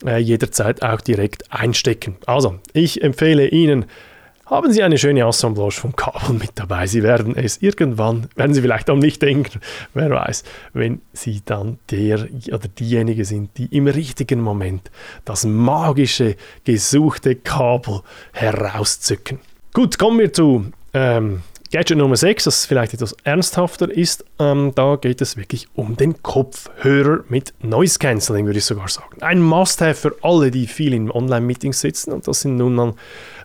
äh, 0.05 0.17
jederzeit 0.17 0.83
auch 0.83 0.99
direkt 0.99 1.45
einstecken. 1.49 2.17
Also, 2.25 2.59
ich 2.73 3.01
empfehle 3.01 3.47
Ihnen, 3.47 3.85
haben 4.53 4.71
Sie 4.71 4.83
eine 4.83 4.97
schöne 4.97 5.25
Assemblage 5.25 5.73
von 5.73 5.95
Kabeln 5.95 6.37
mit 6.37 6.51
dabei. 6.55 6.85
Sie 6.85 7.01
werden 7.01 7.35
es 7.35 7.61
irgendwann, 7.61 8.29
werden 8.35 8.53
Sie 8.53 8.61
vielleicht 8.61 8.89
auch 8.89 8.97
nicht 8.97 9.21
denken, 9.21 9.59
wer 9.93 10.11
weiß, 10.11 10.43
wenn 10.73 11.01
Sie 11.11 11.41
dann 11.43 11.79
der 11.89 12.27
oder 12.47 12.67
diejenige 12.67 13.25
sind, 13.25 13.57
die 13.57 13.65
im 13.75 13.87
richtigen 13.87 14.41
Moment 14.41 14.91
das 15.25 15.45
magische, 15.45 16.35
gesuchte 16.65 17.35
Kabel 17.35 18.01
herauszücken. 18.31 19.39
Gut, 19.73 19.97
kommen 19.97 20.19
wir 20.19 20.31
zu 20.31 20.65
ähm, 20.93 21.41
Gadget 21.73 21.97
Nummer 21.97 22.15
6, 22.15 22.43
das 22.43 22.67
vielleicht 22.67 22.93
etwas 22.93 23.15
ernsthafter 23.23 23.89
ist, 23.89 24.23
ähm, 24.37 24.73
da 24.75 24.95
geht 24.95 25.21
es 25.21 25.37
wirklich 25.37 25.67
um 25.73 25.97
den 25.97 26.21
Kopfhörer 26.21 27.23
mit 27.29 27.55
Noise 27.63 27.97
Cancelling, 27.97 28.45
würde 28.45 28.59
ich 28.59 28.65
sogar 28.65 28.87
sagen. 28.89 29.23
Ein 29.23 29.41
Must-Have 29.41 29.95
für 29.95 30.15
alle, 30.21 30.51
die 30.51 30.67
viel 30.67 30.93
in 30.93 31.09
Online-Meetings 31.09 31.81
sitzen 31.81 32.11
und 32.11 32.27
das 32.27 32.41
sind 32.41 32.57
nun 32.57 32.75
mal 32.75 32.93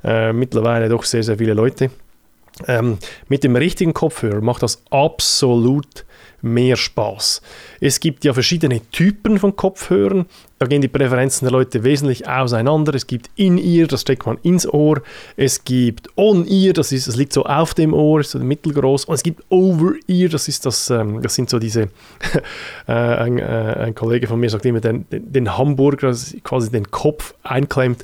äh, 0.05 0.35
mittlerweile 0.35 0.91
doch 0.91 1.05
sehr, 1.05 1.23
sehr 1.23 1.39
viele 1.39 1.55
Leute. 1.55 1.91
Ähm, 2.67 2.99
mit 3.29 3.45
dem 3.45 3.57
richtigen 3.57 3.95
Kopfhörer 3.95 4.43
macht 4.43 4.63
das 4.63 4.83
absolut 4.91 6.05
mehr 6.41 6.77
Spaß. 6.77 7.43
Es 7.81 8.01
gibt 8.01 8.25
ja 8.25 8.33
verschiedene 8.33 8.81
Typen 8.91 9.39
von 9.39 9.57
Kopfhörern. 9.57 10.27
Da 10.59 10.67
gehen 10.67 10.83
die 10.83 10.89
Präferenzen 10.89 11.47
der 11.47 11.53
Leute 11.53 11.85
wesentlich 11.85 12.29
auseinander. 12.29 12.93
Es 12.95 13.07
gibt 13.07 13.31
In-Ear, 13.37 13.87
das 13.87 14.01
steckt 14.01 14.27
man 14.27 14.39
ins 14.43 14.67
Ohr. 14.67 15.03
Es 15.37 15.63
gibt 15.63 16.09
On-Ear, 16.17 16.73
das, 16.73 16.91
das 16.91 17.15
liegt 17.15 17.33
so 17.33 17.45
auf 17.45 17.75
dem 17.75 17.95
Ohr, 17.95 18.21
ist 18.21 18.33
so 18.33 18.41
mittelgroß. 18.41 19.05
Und 19.05 19.15
es 19.15 19.23
gibt 19.23 19.45
Over-Ear, 19.51 20.29
das, 20.29 20.47
das, 20.61 20.91
ähm, 20.91 21.23
das 21.23 21.37
sind 21.37 21.49
so 21.49 21.61
diese, 21.61 21.83
äh, 22.89 22.93
ein, 22.93 23.39
äh, 23.39 23.43
ein, 23.87 23.95
Kollege 23.95 24.27
von 24.27 24.41
mir 24.41 24.51
sagt 24.51 24.67
immer, 24.67 24.81
den, 24.81 25.07
den, 25.11 25.57
Hamburger, 25.57 26.09
das 26.09 26.37
quasi 26.43 26.71
den 26.71 26.91
Kopf 26.91 27.35
einklemmt. 27.45 28.03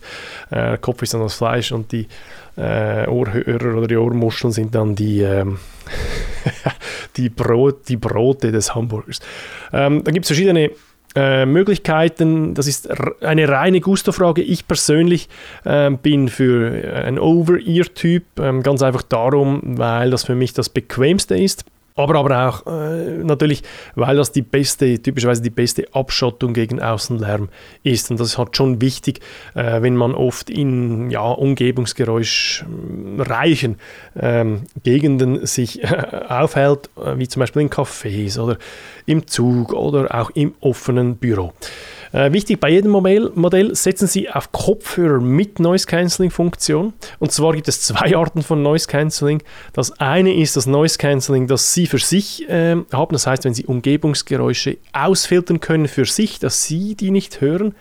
Äh, 0.51 0.55
der 0.55 0.79
Kopf 0.79 1.03
ist 1.03 1.15
dann 1.15 1.23
das 1.23 1.35
Fleisch 1.35 1.73
und 1.73 1.91
die 1.91 2.07
äh, 2.57 3.09
Ohrhörer 3.09 3.77
oder 3.77 3.89
die 3.89 3.97
Ohrmuscheln 3.97 4.53
sind 4.53 4.75
dann 4.77 4.95
die, 4.95 5.23
ähm, 5.23 5.59
die, 7.17 7.29
Brot, 7.29 7.89
die 7.89 7.97
Brote 7.97 8.53
des 8.53 8.75
Hamburgers. 8.75 9.21
Ähm, 9.73 10.03
da 10.05 10.11
gibt 10.11 10.25
es 10.25 10.29
verschiedene 10.29 10.71
äh, 11.15 11.47
Möglichkeiten. 11.47 12.55
Das 12.55 12.67
ist 12.67 12.89
eine 13.23 13.49
reine 13.49 13.81
Gusto-Frage. 13.81 14.43
Ich 14.43 14.67
persönlich 14.67 15.29
äh, 15.65 15.91
bin 15.91 16.29
für 16.29 17.05
ein 17.05 17.19
Over-Ear-Typ, 17.19 18.25
äh, 18.41 18.61
ganz 18.61 18.83
einfach 18.83 19.03
darum, 19.03 19.61
weil 19.79 20.11
das 20.11 20.25
für 20.25 20.35
mich 20.35 20.55
das 20.55 20.69
bequemste 20.69 21.37
ist. 21.37 21.65
Aber, 21.97 22.17
aber 22.17 22.49
auch 22.49 22.67
äh, 22.67 23.23
natürlich, 23.23 23.63
weil 23.95 24.17
das 24.17 24.33
die 24.33 24.43
beste, 24.43 25.01
typischerweise 25.01 25.43
die 25.43 25.51
beste 25.51 25.87
Abschottung 25.95 26.53
gegen 26.53 26.83
Außenlärm 26.83 27.51
ist. 27.85 28.11
Und 28.11 28.19
das 28.19 28.31
ist 28.31 28.39
halt 28.39 28.57
schon 28.57 28.81
wichtig, 28.81 29.21
äh, 29.55 29.81
wenn 29.81 29.95
man 29.95 30.13
oft 30.13 30.51
in 30.51 31.13
ja, 31.13 31.23
umgebungsgeräuschreichen 31.23 33.77
ähm, 34.21 34.63
Gegenden 34.83 35.47
sich 35.47 35.85
äh, 35.85 36.25
aufhält, 36.29 36.91
wie 37.15 37.29
zum 37.29 37.39
Beispiel 37.39 37.63
in 37.63 37.71
Cafés 37.71 38.41
oder 38.41 38.59
im 39.07 39.29
Zug 39.29 39.73
oder 39.73 40.13
auch 40.13 40.31
im 40.31 40.53
offenen 40.61 41.17
Büro. 41.17 41.53
Äh, 42.15 42.33
wichtig 42.33 42.61
bei 42.61 42.71
jedem 42.71 42.93
Modell, 42.93 43.33
Modell 43.35 43.75
setzen 43.75 44.07
Sie 44.07 44.31
auf 44.31 44.53
Kopfhörer 44.53 45.21
mit 45.21 45.59
Noise 45.59 45.85
Cancelling 45.87 46.31
Funktion. 46.31 46.93
Und 47.19 47.33
zwar 47.33 47.55
gibt 47.55 47.67
es 47.67 47.83
zwei 47.83 48.17
Arten 48.17 48.43
von 48.43 48.63
Noise 48.63 48.87
Cancelling. 48.87 49.43
Das 49.73 49.99
eine 49.99 50.33
ist 50.33 50.57
das 50.57 50.67
Noise 50.67 50.97
Cancelling, 50.97 51.49
das 51.49 51.75
Sie 51.75 51.89
für 51.89 51.99
sich 51.99 52.49
äh, 52.49 52.77
haben. 52.93 53.13
Das 53.13 53.27
heißt, 53.27 53.45
wenn 53.45 53.53
Sie 53.53 53.67
Umgebungsgeräusche 53.67 54.77
ausfiltern 54.93 55.59
können 55.59 55.89
für 55.89 56.05
sich, 56.05 56.39
dass 56.39 56.63
Sie 56.63 56.95
die 56.95 57.11
nicht 57.11 57.41
hören. 57.41 57.75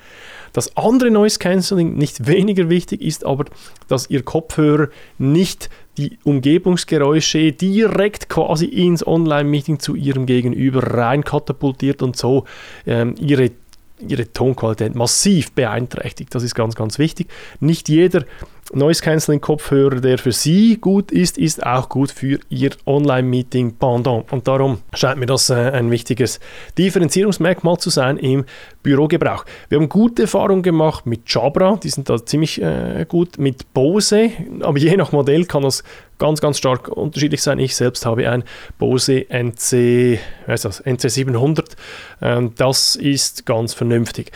Das 0.51 0.75
andere 0.77 1.11
Noise 1.11 1.37
Cancelling, 1.37 1.95
nicht 1.95 2.25
weniger 2.27 2.69
wichtig, 2.69 3.03
ist 3.03 3.27
aber, 3.27 3.45
dass 3.87 4.09
Ihr 4.09 4.23
Kopfhörer 4.23 4.87
nicht 5.19 5.69
die 5.97 6.17
Umgebungsgeräusche 6.23 7.51
direkt 7.51 8.29
quasi 8.29 8.65
ins 8.65 9.05
Online-Meeting 9.05 9.77
zu 9.77 9.93
Ihrem 9.93 10.25
Gegenüber 10.25 10.81
rein 10.95 11.23
katapultiert 11.23 12.01
und 12.01 12.17
so 12.17 12.45
ähm, 12.87 13.13
Ihre 13.19 13.51
ihre 13.99 14.31
Tonqualität 14.31 14.95
massiv 14.95 15.51
beeinträchtigt. 15.51 16.33
Das 16.35 16.43
ist 16.43 16.55
ganz, 16.55 16.75
ganz 16.75 16.99
wichtig. 16.99 17.29
Nicht 17.59 17.89
jeder 17.89 18.25
Noise 18.75 19.03
Cancelling 19.03 19.39
Kopfhörer, 19.39 20.01
der 20.01 20.17
für 20.17 20.31
Sie 20.31 20.77
gut 20.77 21.11
ist, 21.11 21.37
ist 21.37 21.63
auch 21.63 21.89
gut 21.89 22.09
für 22.09 22.39
Ihr 22.49 22.71
Online-Meeting 22.87 23.75
Pendant. 23.75 24.31
Und 24.31 24.47
darum 24.47 24.79
scheint 24.95 25.19
mir 25.19 25.27
das 25.27 25.51
äh, 25.51 25.53
ein 25.53 25.91
wichtiges 25.91 26.39
Differenzierungsmerkmal 26.77 27.77
zu 27.77 27.91
sein 27.91 28.17
im 28.17 28.45
Bürogebrauch. 28.81 29.45
Wir 29.69 29.77
haben 29.77 29.89
gute 29.89 30.23
Erfahrungen 30.23 30.63
gemacht 30.63 31.05
mit 31.05 31.21
Jabra, 31.27 31.77
die 31.81 31.89
sind 31.89 32.09
da 32.09 32.25
ziemlich 32.25 32.61
äh, 32.63 33.05
gut, 33.07 33.37
mit 33.37 33.73
Bose, 33.75 34.31
aber 34.61 34.79
je 34.79 34.97
nach 34.97 35.11
Modell 35.11 35.45
kann 35.45 35.61
das 35.61 35.83
ganz, 36.17 36.41
ganz 36.41 36.57
stark 36.57 36.87
unterschiedlich 36.87 37.43
sein. 37.43 37.59
Ich 37.59 37.75
selbst 37.75 38.07
habe 38.07 38.27
ein 38.27 38.43
Bose 38.79 39.29
NC, 39.29 40.17
was 40.47 40.63
das, 40.63 40.83
NC700. 40.83 41.75
Ähm, 42.23 42.53
das 42.57 42.95
ist 42.95 43.45
ganz 43.45 43.75
vernünftig. 43.75 44.31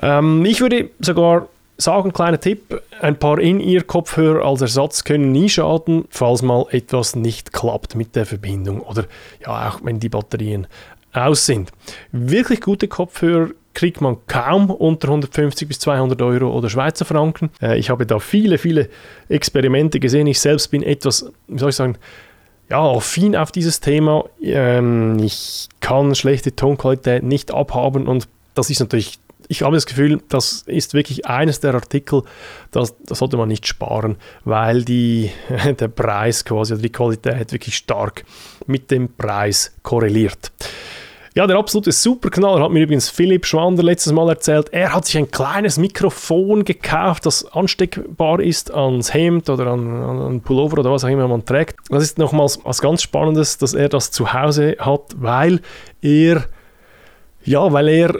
Ähm, 0.00 0.44
ich 0.44 0.60
würde 0.60 0.90
sogar 1.00 1.48
sagen, 1.76 2.12
kleiner 2.12 2.40
Tipp, 2.40 2.80
ein 3.00 3.18
paar 3.18 3.38
In-Ear-Kopfhörer 3.38 4.44
als 4.44 4.60
Ersatz 4.60 5.04
können 5.04 5.32
nie 5.32 5.48
schaden, 5.48 6.04
falls 6.10 6.42
mal 6.42 6.66
etwas 6.70 7.16
nicht 7.16 7.52
klappt 7.52 7.94
mit 7.96 8.14
der 8.14 8.26
Verbindung 8.26 8.80
oder 8.80 9.04
ja, 9.44 9.68
auch 9.68 9.80
wenn 9.82 9.98
die 9.98 10.08
Batterien 10.08 10.66
aus 11.12 11.46
sind. 11.46 11.72
Wirklich 12.12 12.60
gute 12.60 12.88
Kopfhörer 12.88 13.50
kriegt 13.74 14.00
man 14.00 14.18
kaum 14.26 14.70
unter 14.70 15.08
150 15.08 15.66
bis 15.66 15.80
200 15.80 16.20
Euro 16.22 16.56
oder 16.56 16.70
Schweizer 16.70 17.04
Franken. 17.04 17.50
Äh, 17.60 17.78
ich 17.78 17.90
habe 17.90 18.06
da 18.06 18.18
viele, 18.20 18.58
viele 18.58 18.88
Experimente 19.28 20.00
gesehen. 20.00 20.26
Ich 20.26 20.40
selbst 20.40 20.70
bin 20.70 20.82
etwas, 20.82 21.30
wie 21.48 21.58
soll 21.58 21.70
ich 21.70 21.76
sagen, 21.76 21.98
ja, 22.70 22.80
affin 22.80 23.36
auf 23.36 23.52
dieses 23.52 23.80
Thema. 23.80 24.24
Ähm, 24.40 25.18
ich 25.18 25.68
kann 25.80 26.14
schlechte 26.14 26.54
Tonqualität 26.54 27.22
nicht 27.22 27.52
abhaben 27.52 28.06
und 28.06 28.28
das 28.54 28.70
ist 28.70 28.80
natürlich 28.80 29.18
ich 29.48 29.62
habe 29.62 29.76
das 29.76 29.86
Gefühl, 29.86 30.20
das 30.28 30.62
ist 30.66 30.94
wirklich 30.94 31.26
eines 31.26 31.60
der 31.60 31.74
Artikel, 31.74 32.22
das, 32.70 32.94
das 33.04 33.18
sollte 33.18 33.36
man 33.36 33.48
nicht 33.48 33.66
sparen, 33.66 34.16
weil 34.44 34.84
die, 34.84 35.30
der 35.80 35.88
Preis 35.88 36.44
quasi 36.44 36.74
oder 36.74 36.82
die 36.82 36.92
Qualität 36.92 37.52
wirklich 37.52 37.76
stark 37.76 38.24
mit 38.66 38.90
dem 38.90 39.14
Preis 39.14 39.74
korreliert. 39.82 40.52
Ja, 41.36 41.48
der 41.48 41.56
absolute 41.56 41.90
Superknaller 41.90 42.62
hat 42.62 42.70
mir 42.70 42.84
übrigens 42.84 43.10
Philipp 43.10 43.44
Schwander 43.44 43.82
letztes 43.82 44.12
Mal 44.12 44.28
erzählt. 44.28 44.68
Er 44.70 44.94
hat 44.94 45.04
sich 45.04 45.18
ein 45.18 45.32
kleines 45.32 45.78
Mikrofon 45.78 46.64
gekauft, 46.64 47.26
das 47.26 47.44
ansteckbar 47.44 48.38
ist 48.38 48.72
ans 48.72 49.12
Hemd 49.12 49.50
oder 49.50 49.66
an, 49.66 50.20
an 50.20 50.40
Pullover 50.42 50.78
oder 50.78 50.92
was 50.92 51.02
auch 51.02 51.08
immer 51.08 51.26
man 51.26 51.44
trägt. 51.44 51.74
Das 51.88 52.04
ist 52.04 52.18
nochmals 52.18 52.60
was 52.62 52.80
ganz 52.80 53.02
Spannendes, 53.02 53.58
dass 53.58 53.74
er 53.74 53.88
das 53.88 54.12
zu 54.12 54.32
Hause 54.32 54.76
hat, 54.78 55.12
weil 55.16 55.60
er 56.00 56.44
ja, 57.44 57.72
weil 57.72 57.88
er 57.88 58.14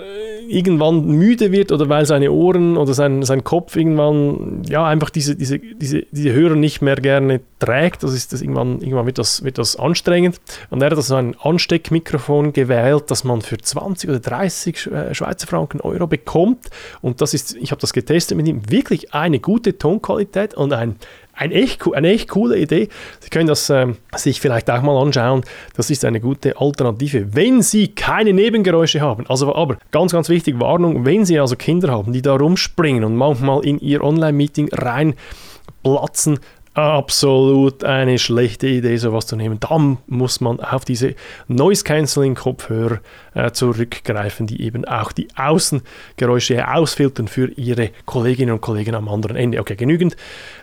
irgendwann 0.49 1.07
müde 1.07 1.53
wird 1.53 1.73
oder 1.73 1.89
weil 1.89 2.07
seine 2.07 2.31
Ohren 2.31 2.77
oder 2.77 2.95
sein, 2.95 3.23
sein 3.23 3.45
Kopf 3.45 3.77
irgendwann 3.77 4.63
ja 4.69 4.87
einfach 4.87 5.11
diese, 5.11 5.37
diese, 5.37 5.59
diese, 5.59 6.03
diese 6.11 6.33
Hörer 6.33 6.57
nicht 6.57 6.83
mehr 6.83 6.97
gerne 6.97 7.41
trägt. 7.59 8.03
Das 8.03 8.15
ist 8.15 8.33
das 8.33 8.43
irgendwann, 8.43 8.81
irgendwann 8.81 9.07
wird 9.07 9.19
das, 9.19 9.45
wird 9.45 9.59
das 9.59 9.77
anstrengend. 9.77 10.41
Und 10.71 10.83
er 10.83 10.91
hat 10.91 11.03
so 11.03 11.15
ein 11.15 11.37
Ansteckmikrofon 11.41 12.53
gewählt, 12.53 13.05
das 13.09 13.25
man 13.25 13.43
für 13.43 13.59
20 13.59 14.11
oder 14.11 14.21
30 14.21 14.87
äh, 14.87 15.15
Schweizer 15.15 15.47
Franken 15.47 15.81
Euro 15.81 16.07
bekommt. 16.07 16.71
Und 17.01 17.21
das 17.21 17.35
ist, 17.35 17.57
ich 17.57 17.71
habe 17.71 17.81
das 17.81 17.93
getestet 17.93 18.37
mit 18.37 18.47
ihm, 18.47 18.71
wirklich 18.71 19.15
eine 19.15 19.41
gute 19.41 19.79
Tonqualität 19.79 20.55
und 20.55 20.73
ein 20.73 20.97
ein 21.37 21.53
echt, 21.53 21.83
eine 21.93 22.09
echt 22.09 22.29
coole 22.29 22.59
Idee. 22.59 22.89
Sie 23.21 23.31
können 23.31 23.47
das 23.47 23.71
ähm, 23.71 23.97
sich 24.17 24.41
vielleicht 24.41 24.71
auch 24.71 24.83
mal 24.83 25.01
anschauen. 25.01 25.43
Das 25.77 25.91
ist 25.91 26.05
eine 26.05 26.21
gute 26.21 26.57
Alternative, 26.59 27.35
wenn 27.35 27.63
Sie 27.63 27.89
keine 27.89 28.33
Nebengeräusche 28.33 29.01
haben. 29.01 29.27
Also, 29.29 29.55
aber 29.55 29.79
ganz, 29.91 30.13
ganz 30.13 30.29
wichtig, 30.29 30.61
Warnung, 30.61 31.05
wenn 31.05 31.25
Sie 31.25 31.39
also 31.39 31.57
Kinder 31.57 31.91
haben, 31.93 32.13
die 32.13 32.23
da 32.23 32.35
rumspringen 32.35 33.05
und 33.05 33.17
manchmal 33.17 33.65
in 33.65 33.79
Ihr 33.81 34.03
Online-Meeting 34.03 34.71
reinplatzen, 34.73 36.39
absolut 36.75 37.85
eine 37.85 38.19
schlechte 38.19 38.67
Idee, 38.67 38.97
sowas 38.97 39.27
zu 39.27 39.37
nehmen. 39.37 39.59
Da 39.61 39.79
muss 40.07 40.41
man 40.41 40.61
auf 40.61 40.85
diese 40.85 41.15
Noise 41.49 41.85
Cancelling 41.85 42.35
Kopfhörer 42.35 43.01
äh, 43.35 43.53
zurückgreifen, 43.53 44.47
die 44.47 44.63
eben 44.63 44.85
auch 44.85 45.13
die 45.13 45.29
Außengeräusche 45.37 46.69
ausfiltern 46.69 47.29
für 47.29 47.51
ihre 47.53 47.91
Kolleginnen 48.05 48.53
und 48.53 48.61
Kollegen 48.61 48.95
am 48.95 49.09
anderen 49.09 49.37
Ende. 49.37 49.61
Okay, 49.61 49.77
genügend 49.77 50.17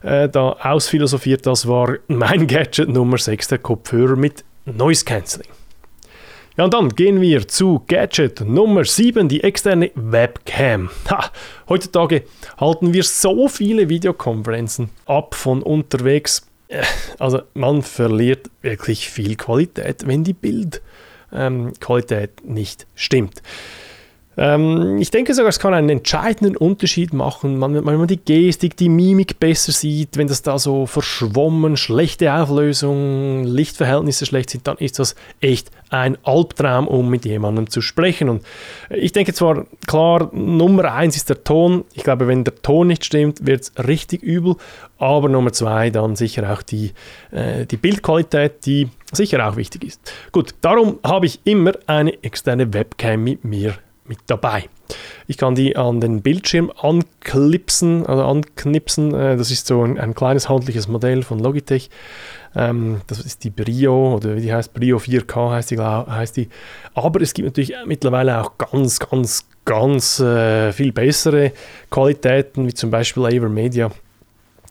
äh, 0.03 0.27
da 0.29 0.57
ausphilosophiert. 0.61 1.45
Das 1.45 1.67
war 1.67 1.95
mein 2.07 2.47
Gadget 2.47 2.89
Nummer 2.89 3.17
6, 3.17 3.47
der 3.47 3.57
Kopfhörer 3.59 4.15
mit 4.15 4.43
Noise 4.65 5.05
Cancelling. 5.05 5.60
Ja, 6.57 6.65
und 6.65 6.73
dann 6.73 6.89
gehen 6.89 7.21
wir 7.21 7.47
zu 7.47 7.81
Gadget 7.87 8.41
Nummer 8.41 8.83
7, 8.83 9.29
die 9.29 9.41
externe 9.41 9.89
Webcam. 9.95 10.89
Ha, 11.09 11.31
heutzutage 11.69 12.23
halten 12.59 12.93
wir 12.93 13.03
so 13.03 13.47
viele 13.47 13.87
Videokonferenzen 13.87 14.89
ab 15.05 15.33
von 15.33 15.63
unterwegs. 15.63 16.45
Äh, 16.67 16.83
also 17.19 17.41
man 17.53 17.81
verliert 17.83 18.49
wirklich 18.61 19.09
viel 19.09 19.37
Qualität, 19.37 20.05
wenn 20.05 20.25
die 20.25 20.33
Bildqualität 20.33 22.31
ähm, 22.43 22.53
nicht 22.53 22.85
stimmt. 22.95 23.41
Ähm, 24.37 24.97
ich 24.99 25.11
denke 25.11 25.33
sogar, 25.33 25.49
es 25.49 25.59
kann 25.59 25.73
einen 25.73 25.89
entscheidenden 25.89 26.55
Unterschied 26.55 27.13
machen, 27.13 27.59
wenn 27.61 27.83
man 27.83 28.07
die 28.07 28.17
Gestik, 28.17 28.77
die 28.77 28.87
Mimik 28.87 29.39
besser 29.39 29.73
sieht, 29.73 30.15
wenn 30.17 30.27
das 30.27 30.41
da 30.41 30.57
so 30.57 30.85
verschwommen, 30.85 31.75
schlechte 31.75 32.33
Auflösung, 32.33 33.43
Lichtverhältnisse 33.43 34.25
schlecht 34.25 34.49
sind, 34.49 34.67
dann 34.67 34.77
ist 34.77 34.99
das 34.99 35.15
echt 35.41 35.69
ein 35.89 36.17
Albtraum, 36.23 36.87
um 36.87 37.09
mit 37.09 37.25
jemandem 37.25 37.69
zu 37.69 37.81
sprechen. 37.81 38.29
Und 38.29 38.43
ich 38.89 39.11
denke 39.11 39.33
zwar, 39.33 39.65
klar, 39.85 40.29
Nummer 40.33 40.93
eins 40.93 41.17
ist 41.17 41.27
der 41.27 41.43
Ton. 41.43 41.83
Ich 41.93 42.03
glaube, 42.03 42.27
wenn 42.27 42.45
der 42.45 42.55
Ton 42.55 42.87
nicht 42.87 43.03
stimmt, 43.03 43.45
wird 43.45 43.63
es 43.63 43.73
richtig 43.85 44.23
übel. 44.23 44.55
Aber 44.97 45.27
Nummer 45.27 45.51
zwei 45.51 45.89
dann 45.89 46.15
sicher 46.15 46.53
auch 46.53 46.61
die, 46.61 46.93
äh, 47.31 47.65
die 47.65 47.77
Bildqualität, 47.77 48.65
die 48.65 48.87
sicher 49.11 49.45
auch 49.45 49.57
wichtig 49.57 49.83
ist. 49.83 50.13
Gut, 50.31 50.55
darum 50.61 50.99
habe 51.03 51.25
ich 51.25 51.41
immer 51.43 51.73
eine 51.87 52.23
externe 52.23 52.73
Webcam 52.73 53.23
mit 53.23 53.43
mir 53.43 53.73
mit 54.11 54.19
dabei. 54.27 54.65
Ich 55.25 55.37
kann 55.37 55.55
die 55.55 55.77
an 55.77 56.01
den 56.01 56.21
Bildschirm 56.21 56.69
anklipsen, 56.69 58.05
also 58.05 58.23
anknipsen. 58.23 59.13
Äh, 59.15 59.37
das 59.37 59.49
ist 59.49 59.67
so 59.67 59.83
ein, 59.83 59.97
ein 59.97 60.13
kleines 60.13 60.49
handliches 60.49 60.89
Modell 60.89 61.23
von 61.23 61.39
Logitech. 61.39 61.89
Ähm, 62.53 62.99
das 63.07 63.21
ist 63.21 63.45
die 63.45 63.49
Brio 63.49 64.15
oder 64.15 64.35
wie 64.35 64.41
die 64.41 64.53
heißt, 64.53 64.73
Brio 64.73 64.97
4K 64.97 65.51
heißt 65.51 65.71
die, 65.71 65.79
heißt 65.79 66.35
die. 66.35 66.49
Aber 66.93 67.21
es 67.21 67.33
gibt 67.33 67.45
natürlich 67.45 67.73
mittlerweile 67.85 68.41
auch 68.41 68.57
ganz, 68.57 68.99
ganz, 68.99 69.47
ganz 69.63 70.19
äh, 70.19 70.73
viel 70.73 70.91
bessere 70.91 71.53
Qualitäten, 71.89 72.67
wie 72.67 72.73
zum 72.73 72.91
Beispiel 72.91 73.25
Avermedia 73.25 73.91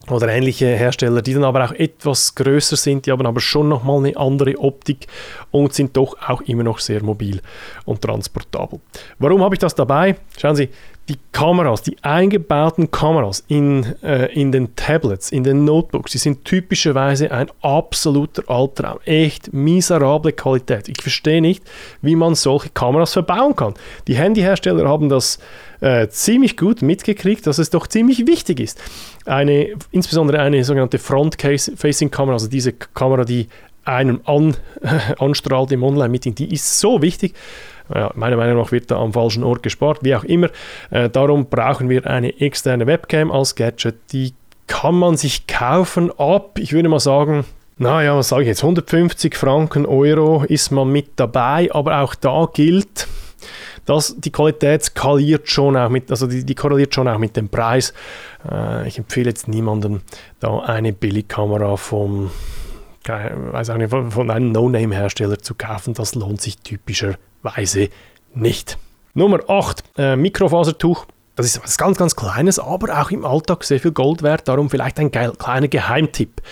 oder 0.09 0.29
ähnliche 0.29 0.67
Hersteller, 0.67 1.23
die 1.23 1.35
dann 1.35 1.45
aber 1.45 1.65
auch 1.65 1.73
etwas 1.73 2.35
größer 2.35 2.77
sind, 2.77 3.07
die 3.07 3.13
haben 3.13 3.27
aber 3.27 3.41
schon 3.41 3.69
nochmal 3.69 3.99
eine 3.99 4.17
andere 4.17 4.59
Optik 4.59 5.07
und 5.51 5.75
sind 5.75 5.97
doch 5.97 6.17
auch 6.27 6.41
immer 6.43 6.63
noch 6.63 6.79
sehr 6.79 7.03
mobil 7.03 7.41
und 7.85 8.01
transportabel. 8.01 8.81
Warum 9.19 9.43
habe 9.43 9.55
ich 9.55 9.59
das 9.59 9.75
dabei? 9.75 10.17
Schauen 10.39 10.57
Sie, 10.57 10.71
die 11.11 11.19
Kameras, 11.33 11.83
die 11.83 11.97
eingebauten 12.03 12.93
Kameras 12.93 13.43
in, 13.49 13.85
äh, 14.03 14.27
in 14.33 14.53
den 14.53 14.77
Tablets, 14.77 15.33
in 15.33 15.43
den 15.43 15.65
Notebooks, 15.65 16.13
die 16.13 16.19
sind 16.19 16.45
typischerweise 16.45 17.33
ein 17.33 17.51
absoluter 17.63 18.49
Albtraum. 18.49 19.01
Echt 19.05 19.53
miserable 19.53 20.33
Qualität. 20.33 20.89
Ich 20.89 21.03
verstehe 21.03 21.41
nicht, 21.41 21.65
wie 22.01 22.15
man 22.15 22.37
solche 22.37 22.71
Kameras 22.71 23.13
verbauen 23.13 23.57
kann. 23.57 23.75
Die 24.07 24.15
Handyhersteller 24.15 24.89
haben 24.89 25.09
das 25.09 25.41
äh, 25.81 26.07
ziemlich 26.09 26.57
gut 26.57 26.81
mitgekriegt, 26.81 27.45
dass 27.45 27.59
es 27.59 27.71
doch 27.71 27.89
ziemlich 27.89 28.29
wichtig 28.29 28.61
ist. 28.61 28.81
Eine, 29.27 29.71
insbesondere 29.91 30.39
eine 30.39 30.63
sogenannte 30.63 31.01
Front-Facing-Kamera, 31.01 32.35
also 32.35 32.47
diese 32.47 32.73
Kamera, 32.73 33.25
die 33.25 33.49
einem 33.85 34.21
an, 34.27 34.57
anstrahlt 35.19 35.73
im 35.73 35.83
Online-Meeting, 35.83 36.37
die 36.37 36.55
ist 36.55 36.79
so 36.79 37.03
wichtig. 37.03 37.35
Ja, 37.95 38.13
meiner 38.15 38.37
Meinung 38.37 38.59
nach 38.59 38.73
wird 38.73 38.91
da 38.91 39.01
am 39.01 39.13
falschen 39.13 39.43
Ort 39.43 39.63
gespart, 39.63 39.99
wie 40.03 40.15
auch 40.15 40.25
immer. 40.25 40.49
Äh, 40.91 41.09
darum 41.09 41.47
brauchen 41.47 41.89
wir 41.89 42.07
eine 42.07 42.41
externe 42.41 42.87
Webcam 42.87 43.31
als 43.31 43.55
Gadget. 43.55 43.97
Die 44.13 44.33
kann 44.67 44.95
man 44.95 45.17
sich 45.17 45.47
kaufen 45.47 46.13
ab, 46.17 46.59
ich 46.59 46.73
würde 46.73 46.89
mal 46.89 47.01
sagen, 47.01 47.45
naja, 47.79 48.17
was 48.17 48.29
sage 48.29 48.43
ich 48.43 48.49
jetzt, 48.49 48.63
150 48.63 49.35
Franken, 49.35 49.87
Euro 49.87 50.45
ist 50.45 50.71
man 50.71 50.93
mit 50.93 51.13
dabei, 51.17 51.71
aber 51.73 52.03
auch 52.03 52.15
da 52.15 52.47
gilt, 52.53 53.09
dass 53.87 54.15
die 54.19 54.31
Qualität 54.31 54.85
skaliert 54.85 55.49
schon 55.49 55.77
auch 55.77 55.89
mit, 55.89 56.11
also 56.11 56.27
die, 56.27 56.45
die 56.45 56.55
korreliert 56.55 56.95
schon 56.95 57.09
auch 57.09 57.19
mit 57.19 57.37
dem 57.37 57.49
Preis. 57.49 57.95
Äh, 58.49 58.87
ich 58.87 58.99
empfehle 58.99 59.31
jetzt 59.31 59.49
niemandem 59.49 60.03
da 60.41 60.61
eine 60.61 60.93
Billigkamera 60.93 61.77
vom 61.77 62.31
weiß 63.11 63.71
auch 63.71 63.77
nicht, 63.77 63.91
von 63.91 64.31
einem 64.31 64.53
No-Name-Hersteller 64.53 65.39
zu 65.39 65.55
kaufen. 65.55 65.95
Das 65.95 66.15
lohnt 66.15 66.41
sich 66.41 66.59
typischerweise 66.59 67.89
nicht. 68.35 68.79
Nummer 69.15 69.41
8, 69.49 69.83
äh, 69.99 70.17
Mikrofasertuch. 70.17 71.07
Das 71.37 71.47
ist 71.47 71.63
was 71.63 71.79
ganz, 71.79 71.97
ganz 71.97 72.17
Kleines, 72.17 72.59
aber 72.59 73.01
auch 73.01 73.11
im 73.11 73.25
Alltag 73.25 73.65
sehr 73.65 73.81
viel 73.81 73.93
Gold 73.93 74.23
wert. 74.23 74.47
Darum 74.47 74.69
vielleicht 74.69 74.99
ein 74.99 75.11
geil, 75.11 75.33
kleiner 75.39 75.69
Geheimtipp. 75.69 76.43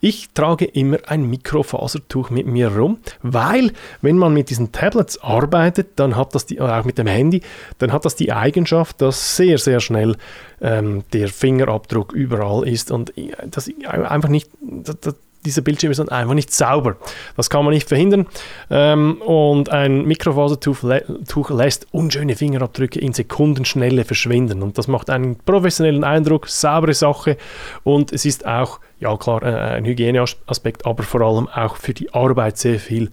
Ich 0.00 0.28
trage 0.34 0.66
immer 0.66 0.98
ein 1.06 1.28
Mikrofasertuch 1.28 2.30
mit 2.30 2.46
mir 2.46 2.68
rum, 2.68 2.98
weil 3.22 3.72
wenn 4.02 4.18
man 4.18 4.34
mit 4.34 4.50
diesen 4.50 4.70
Tablets 4.72 5.20
arbeitet, 5.22 5.98
dann 5.98 6.16
hat 6.16 6.34
das 6.34 6.46
die, 6.46 6.60
auch 6.60 6.84
mit 6.84 6.98
dem 6.98 7.06
Handy, 7.06 7.40
dann 7.78 7.92
hat 7.92 8.04
das 8.04 8.14
die 8.14 8.32
Eigenschaft, 8.32 9.00
dass 9.00 9.36
sehr, 9.36 9.58
sehr 9.58 9.80
schnell 9.80 10.16
ähm, 10.60 11.02
der 11.12 11.28
Fingerabdruck 11.28 12.12
überall 12.12 12.68
ist 12.68 12.90
und 12.90 13.16
äh, 13.18 13.32
das 13.50 13.68
einfach 13.84 14.28
nicht, 14.28 14.50
das, 14.60 15.16
diese 15.46 15.62
Bildschirme 15.62 15.94
sind 15.94 16.12
einfach 16.12 16.34
nicht 16.34 16.52
sauber. 16.52 16.96
Das 17.36 17.48
kann 17.48 17.64
man 17.64 17.72
nicht 17.72 17.88
verhindern. 17.88 18.26
Ähm, 18.68 19.22
und 19.22 19.70
ein 19.70 20.04
Mikrofasertuch 20.04 21.50
lässt 21.50 21.86
unschöne 21.92 22.36
Fingerabdrücke 22.36 22.98
in 22.98 23.12
Sekundenschnelle 23.12 24.04
verschwinden. 24.04 24.62
Und 24.62 24.76
das 24.76 24.88
macht 24.88 25.08
einen 25.08 25.36
professionellen 25.36 26.04
Eindruck, 26.04 26.48
saubere 26.48 26.94
Sache. 26.94 27.36
Und 27.84 28.12
es 28.12 28.24
ist 28.24 28.46
auch, 28.46 28.80
ja 29.00 29.16
klar, 29.16 29.42
äh, 29.42 29.76
ein 29.76 29.84
Hygieneaspekt, 29.84 30.84
aber 30.84 31.04
vor 31.04 31.22
allem 31.22 31.48
auch 31.48 31.76
für 31.76 31.94
die 31.94 32.12
Arbeit 32.12 32.58
sehr 32.58 32.78
viel 32.78 33.10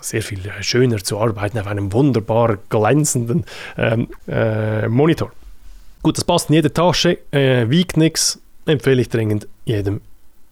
sehr 0.00 0.22
viel 0.22 0.40
schöner 0.62 0.98
zu 0.98 1.18
arbeiten 1.18 1.60
auf 1.60 1.68
einem 1.68 1.92
wunderbar 1.92 2.58
glänzenden 2.68 3.44
ähm, 3.78 4.08
äh, 4.26 4.88
Monitor. 4.88 5.30
Gut, 6.02 6.16
das 6.16 6.24
passt 6.24 6.50
in 6.50 6.54
jede 6.54 6.72
Tasche, 6.72 7.18
äh, 7.30 7.70
wiegt 7.70 7.96
nichts, 7.96 8.40
empfehle 8.66 9.00
ich 9.00 9.08
dringend 9.08 9.46
jedem 9.64 10.00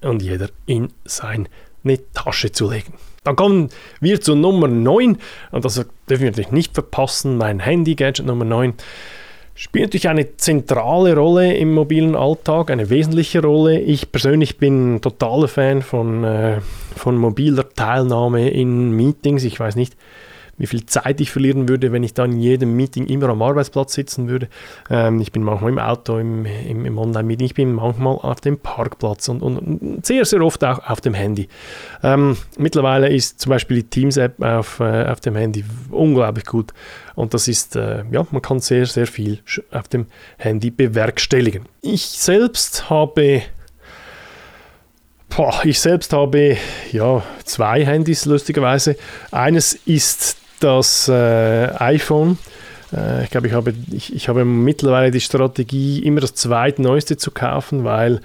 und 0.04 0.22
jeder 0.22 0.48
in 0.66 0.88
seine 1.04 1.48
Tasche 2.12 2.52
zu 2.52 2.70
legen. 2.70 2.94
Dann 3.24 3.36
kommen 3.36 3.70
wir 4.00 4.20
zu 4.20 4.34
Nummer 4.34 4.68
9 4.68 5.18
und 5.50 5.64
das 5.64 5.74
dürfen 5.74 6.22
wir 6.22 6.30
natürlich 6.30 6.52
nicht 6.52 6.74
verpassen, 6.74 7.36
mein 7.38 7.60
Handy-Gadget 7.60 8.26
Nummer 8.26 8.44
9 8.44 8.74
spielt 9.54 9.86
natürlich 9.86 10.08
eine 10.08 10.36
zentrale 10.36 11.14
Rolle 11.14 11.54
im 11.54 11.72
mobilen 11.72 12.16
Alltag, 12.16 12.70
eine 12.70 12.90
wesentliche 12.90 13.40
Rolle. 13.40 13.80
Ich 13.80 14.10
persönlich 14.10 14.58
bin 14.58 15.00
totaler 15.00 15.48
Fan 15.48 15.82
von, 15.82 16.24
äh, 16.24 16.60
von 16.96 17.16
mobiler 17.16 17.68
Teilnahme 17.68 18.50
in 18.50 18.90
Meetings. 18.90 19.44
Ich 19.44 19.58
weiß 19.58 19.76
nicht, 19.76 19.96
wie 20.56 20.66
viel 20.66 20.86
Zeit 20.86 21.20
ich 21.20 21.30
verlieren 21.30 21.68
würde, 21.68 21.92
wenn 21.92 22.02
ich 22.02 22.14
dann 22.14 22.32
in 22.32 22.40
jedem 22.40 22.76
Meeting 22.76 23.06
immer 23.06 23.28
am 23.28 23.42
Arbeitsplatz 23.42 23.94
sitzen 23.94 24.28
würde. 24.28 24.48
Ähm, 24.90 25.20
ich 25.20 25.32
bin 25.32 25.42
manchmal 25.42 25.70
im 25.72 25.78
Auto, 25.78 26.18
im, 26.18 26.46
im, 26.46 26.86
im 26.86 26.98
Online-Meeting, 26.98 27.46
ich 27.46 27.54
bin 27.54 27.72
manchmal 27.72 28.14
auf 28.16 28.40
dem 28.40 28.58
Parkplatz 28.58 29.28
und, 29.28 29.42
und 29.42 30.04
sehr, 30.04 30.24
sehr 30.24 30.42
oft 30.42 30.62
auch 30.64 30.78
auf 30.88 31.00
dem 31.00 31.14
Handy. 31.14 31.48
Ähm, 32.02 32.36
mittlerweile 32.58 33.08
ist 33.08 33.40
zum 33.40 33.50
Beispiel 33.50 33.78
die 33.78 33.88
Teams-App 33.88 34.42
auf, 34.42 34.80
äh, 34.80 35.06
auf 35.06 35.20
dem 35.20 35.36
Handy 35.36 35.64
unglaublich 35.90 36.44
gut 36.44 36.72
und 37.14 37.34
das 37.34 37.48
ist, 37.48 37.76
äh, 37.76 38.04
ja, 38.10 38.26
man 38.30 38.42
kann 38.42 38.60
sehr, 38.60 38.86
sehr 38.86 39.06
viel 39.06 39.40
auf 39.70 39.88
dem 39.88 40.06
Handy 40.36 40.70
bewerkstelligen. 40.70 41.66
Ich 41.80 42.06
selbst 42.06 42.90
habe 42.90 43.42
ich 45.64 45.80
selbst 45.80 46.12
habe 46.12 46.56
ja 46.92 47.22
zwei 47.44 47.84
Handys 47.84 48.24
lustigerweise. 48.24 48.96
Eines 49.32 49.74
ist 49.74 50.36
das 50.64 51.08
äh, 51.08 51.68
iPhone. 51.78 52.38
Äh, 52.92 53.24
ich 53.24 53.30
glaube, 53.30 53.46
ich 53.48 53.52
habe, 53.52 53.74
ich, 53.92 54.14
ich 54.14 54.28
habe 54.28 54.44
mittlerweile 54.44 55.10
die 55.10 55.20
Strategie, 55.20 56.00
immer 56.00 56.20
das 56.20 56.34
zweitneueste 56.34 57.16
zu 57.16 57.30
kaufen, 57.30 57.84
weil 57.84 58.20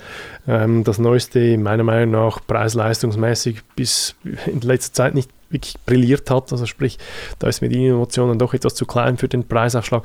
ähm, 0.47 0.83
das 0.83 0.99
neueste 0.99 1.57
meiner 1.57 1.83
Meinung 1.83 2.11
nach 2.11 2.39
preis-leistungsmäßig 2.45 3.61
bis 3.75 4.15
in 4.45 4.61
letzter 4.61 4.93
Zeit 4.93 5.15
nicht 5.15 5.29
wirklich 5.49 5.75
brilliert 5.85 6.29
hat. 6.29 6.51
Also 6.51 6.65
sprich, 6.65 6.97
da 7.39 7.47
ist 7.47 7.61
mir 7.61 7.69
die 7.69 7.87
Innovation 7.87 8.29
dann 8.29 8.39
doch 8.39 8.53
etwas 8.53 8.75
zu 8.75 8.85
klein 8.85 9.17
für 9.17 9.27
den 9.27 9.47
Preisaufschlag. 9.47 10.03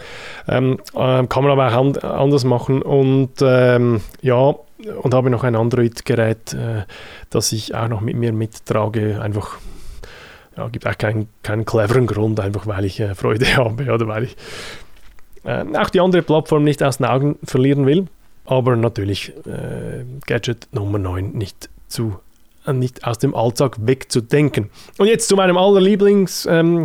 Ähm, 0.48 0.80
äh, 0.94 1.26
kann 1.26 1.44
man 1.44 1.50
aber 1.50 1.68
auch 1.68 1.80
an, 1.80 1.96
anders 1.98 2.44
machen. 2.44 2.82
Und 2.82 3.34
ähm, 3.42 4.00
ja, 4.22 4.54
und 5.02 5.14
habe 5.14 5.30
noch 5.30 5.44
ein 5.44 5.54
Android-Gerät, 5.54 6.54
äh, 6.54 6.82
das 7.30 7.52
ich 7.52 7.74
auch 7.74 7.88
noch 7.88 8.00
mit 8.00 8.16
mir 8.16 8.32
mittrage, 8.32 9.20
einfach 9.22 9.58
ja, 10.56 10.68
gibt 10.68 10.86
auch 10.86 10.96
keinen, 10.96 11.28
keinen 11.42 11.64
cleveren 11.64 12.06
Grund, 12.06 12.40
einfach 12.40 12.66
weil 12.66 12.84
ich 12.84 13.00
äh, 13.00 13.14
Freude 13.14 13.46
habe 13.56 13.92
oder 13.92 14.06
weil 14.06 14.24
ich 14.24 14.36
äh, 15.44 15.64
auch 15.76 15.90
die 15.90 16.00
andere 16.00 16.22
Plattform 16.22 16.64
nicht 16.64 16.82
aus 16.82 16.98
den 16.98 17.06
Augen 17.06 17.36
verlieren 17.44 17.86
will. 17.86 18.06
Aber 18.46 18.76
natürlich 18.76 19.32
äh, 19.46 20.04
Gadget 20.26 20.68
Nummer 20.72 20.98
9 20.98 21.32
nicht 21.32 21.70
zu 21.88 22.18
äh, 22.66 22.72
nicht 22.72 23.04
aus 23.04 23.18
dem 23.18 23.34
Alltag 23.34 23.76
wegzudenken. 23.80 24.70
Und 24.98 25.06
jetzt 25.06 25.28
zu 25.28 25.36
meinem 25.36 25.56
allerlieblings, 25.56 26.46
ähm, 26.50 26.84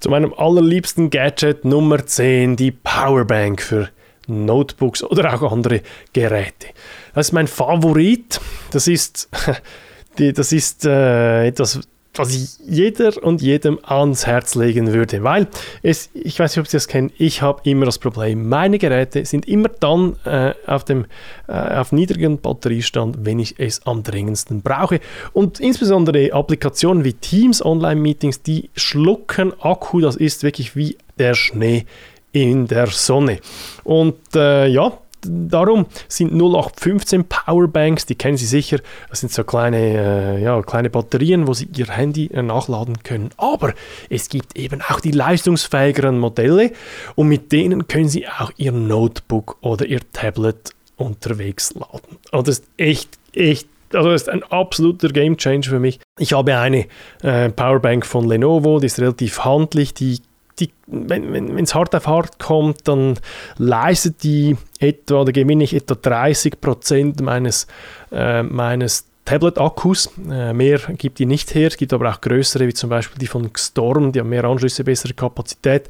zu 0.00 0.10
meinem 0.10 0.32
allerliebsten 0.34 1.10
Gadget 1.10 1.64
Nummer 1.64 2.04
10, 2.04 2.56
die 2.56 2.70
Powerbank 2.70 3.62
für 3.62 3.88
Notebooks 4.26 5.02
oder 5.02 5.34
auch 5.34 5.52
andere 5.52 5.82
Geräte. 6.12 6.68
Das 7.14 7.28
ist 7.28 7.32
mein 7.32 7.46
Favorit. 7.46 8.40
Das 8.70 8.88
ist, 8.88 9.28
die, 10.18 10.32
das 10.32 10.52
ist 10.52 10.84
äh, 10.84 11.46
etwas 11.46 11.80
was 12.18 12.34
ich 12.34 12.58
jeder 12.66 13.22
und 13.22 13.42
jedem 13.42 13.78
ans 13.82 14.26
Herz 14.26 14.54
legen 14.54 14.92
würde, 14.92 15.22
weil 15.22 15.46
es, 15.82 16.10
ich 16.14 16.38
weiß 16.38 16.52
nicht, 16.52 16.60
ob 16.60 16.68
Sie 16.68 16.76
das 16.76 16.88
kennen, 16.88 17.12
ich 17.18 17.42
habe 17.42 17.60
immer 17.64 17.86
das 17.86 17.98
Problem, 17.98 18.48
meine 18.48 18.78
Geräte 18.78 19.24
sind 19.24 19.46
immer 19.46 19.68
dann 19.68 20.16
äh, 20.24 20.54
auf 20.66 20.84
dem 20.84 21.06
äh, 21.48 21.52
auf 21.52 21.92
niedrigen 21.92 22.38
Batteriestand, 22.38 23.18
wenn 23.20 23.38
ich 23.38 23.58
es 23.58 23.86
am 23.86 24.02
dringendsten 24.02 24.62
brauche 24.62 25.00
und 25.32 25.60
insbesondere 25.60 26.32
Applikationen 26.32 27.04
wie 27.04 27.12
Teams, 27.12 27.64
Online-Meetings, 27.64 28.42
die 28.42 28.70
schlucken 28.74 29.52
Akku, 29.60 30.00
das 30.00 30.16
ist 30.16 30.42
wirklich 30.42 30.76
wie 30.76 30.96
der 31.18 31.34
Schnee 31.34 31.86
in 32.32 32.66
der 32.66 32.88
Sonne. 32.88 33.40
Und 33.84 34.16
äh, 34.34 34.66
ja, 34.66 34.92
darum 35.30 35.86
sind 36.08 36.32
0815 36.32 37.24
Powerbanks, 37.24 38.06
die 38.06 38.14
kennen 38.14 38.36
Sie 38.36 38.46
sicher, 38.46 38.78
das 39.10 39.20
sind 39.20 39.32
so 39.32 39.44
kleine, 39.44 39.78
äh, 39.78 40.42
ja, 40.42 40.60
kleine 40.62 40.90
Batterien, 40.90 41.46
wo 41.46 41.54
Sie 41.54 41.68
Ihr 41.76 41.88
Handy 41.88 42.26
äh, 42.26 42.42
nachladen 42.42 43.02
können. 43.02 43.30
Aber 43.36 43.74
es 44.10 44.28
gibt 44.28 44.56
eben 44.56 44.82
auch 44.82 45.00
die 45.00 45.12
leistungsfähigeren 45.12 46.18
Modelle 46.18 46.72
und 47.14 47.28
mit 47.28 47.52
denen 47.52 47.88
können 47.88 48.08
Sie 48.08 48.26
auch 48.26 48.50
Ihr 48.56 48.72
Notebook 48.72 49.56
oder 49.60 49.86
Ihr 49.86 50.00
Tablet 50.12 50.72
unterwegs 50.96 51.74
laden. 51.74 52.18
Und 52.32 52.48
das 52.48 52.60
ist 52.60 52.68
echt, 52.76 53.18
echt 53.34 53.68
also 53.92 54.10
das 54.10 54.22
ist 54.22 54.28
ein 54.28 54.42
absoluter 54.44 55.08
Gamechanger 55.08 55.64
für 55.64 55.80
mich. 55.80 56.00
Ich 56.18 56.32
habe 56.32 56.56
eine 56.56 56.86
äh, 57.22 57.50
Powerbank 57.50 58.04
von 58.04 58.28
Lenovo, 58.28 58.80
die 58.80 58.86
ist 58.86 58.98
relativ 58.98 59.44
handlich, 59.44 59.94
die 59.94 60.20
die, 60.58 60.70
wenn 60.86 61.58
es 61.58 61.74
hart 61.74 61.94
auf 61.94 62.06
hart 62.06 62.38
kommt, 62.38 62.88
dann 62.88 63.18
leistet 63.58 64.22
die 64.22 64.56
etwa, 64.78 65.22
oder 65.22 65.32
gewinne 65.32 65.64
ich 65.64 65.74
etwa 65.74 65.94
30 65.94 66.60
Prozent 66.60 67.20
meines, 67.20 67.66
äh, 68.10 68.42
meines 68.42 69.06
Tablet-Akkus. 69.26 70.10
Äh, 70.30 70.54
mehr 70.54 70.78
gibt 70.96 71.18
die 71.18 71.26
nicht 71.26 71.54
her. 71.54 71.68
Es 71.68 71.76
gibt 71.76 71.92
aber 71.92 72.10
auch 72.10 72.20
größere, 72.20 72.66
wie 72.66 72.74
zum 72.74 72.88
Beispiel 72.88 73.18
die 73.18 73.26
von 73.26 73.50
Storm, 73.56 74.12
die 74.12 74.20
haben 74.20 74.30
mehr 74.30 74.44
Anschlüsse, 74.44 74.84
bessere 74.84 75.12
Kapazität. 75.12 75.88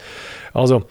Also 0.53 0.85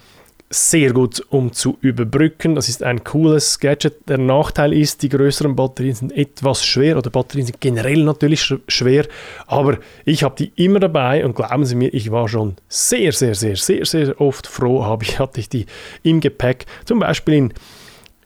sehr 0.49 0.93
gut, 0.93 1.23
um 1.29 1.53
zu 1.53 1.77
überbrücken. 1.81 2.55
Das 2.55 2.69
ist 2.69 2.83
ein 2.83 3.03
cooles 3.03 3.59
Gadget. 3.59 4.07
Der 4.07 4.17
Nachteil 4.17 4.73
ist, 4.73 5.01
die 5.01 5.09
größeren 5.09 5.55
Batterien 5.55 5.95
sind 5.95 6.11
etwas 6.15 6.63
schwer 6.63 6.97
oder 6.97 7.09
Batterien 7.09 7.47
sind 7.47 7.59
generell 7.59 8.03
natürlich 8.03 8.53
schwer, 8.67 9.07
aber 9.47 9.79
ich 10.05 10.23
habe 10.23 10.35
die 10.37 10.51
immer 10.55 10.79
dabei 10.79 11.25
und 11.25 11.35
glauben 11.35 11.65
Sie 11.65 11.75
mir, 11.75 11.93
ich 11.93 12.11
war 12.11 12.27
schon 12.27 12.55
sehr, 12.69 13.11
sehr, 13.11 13.35
sehr, 13.35 13.55
sehr, 13.55 13.85
sehr 13.85 14.21
oft 14.21 14.47
froh, 14.47 14.83
habe 14.85 15.05
hatte 15.05 15.39
ich 15.39 15.49
die 15.49 15.65
im 16.03 16.19
Gepäck. 16.19 16.65
Zum 16.85 16.99
Beispiel 16.99 17.33
in 17.33 17.53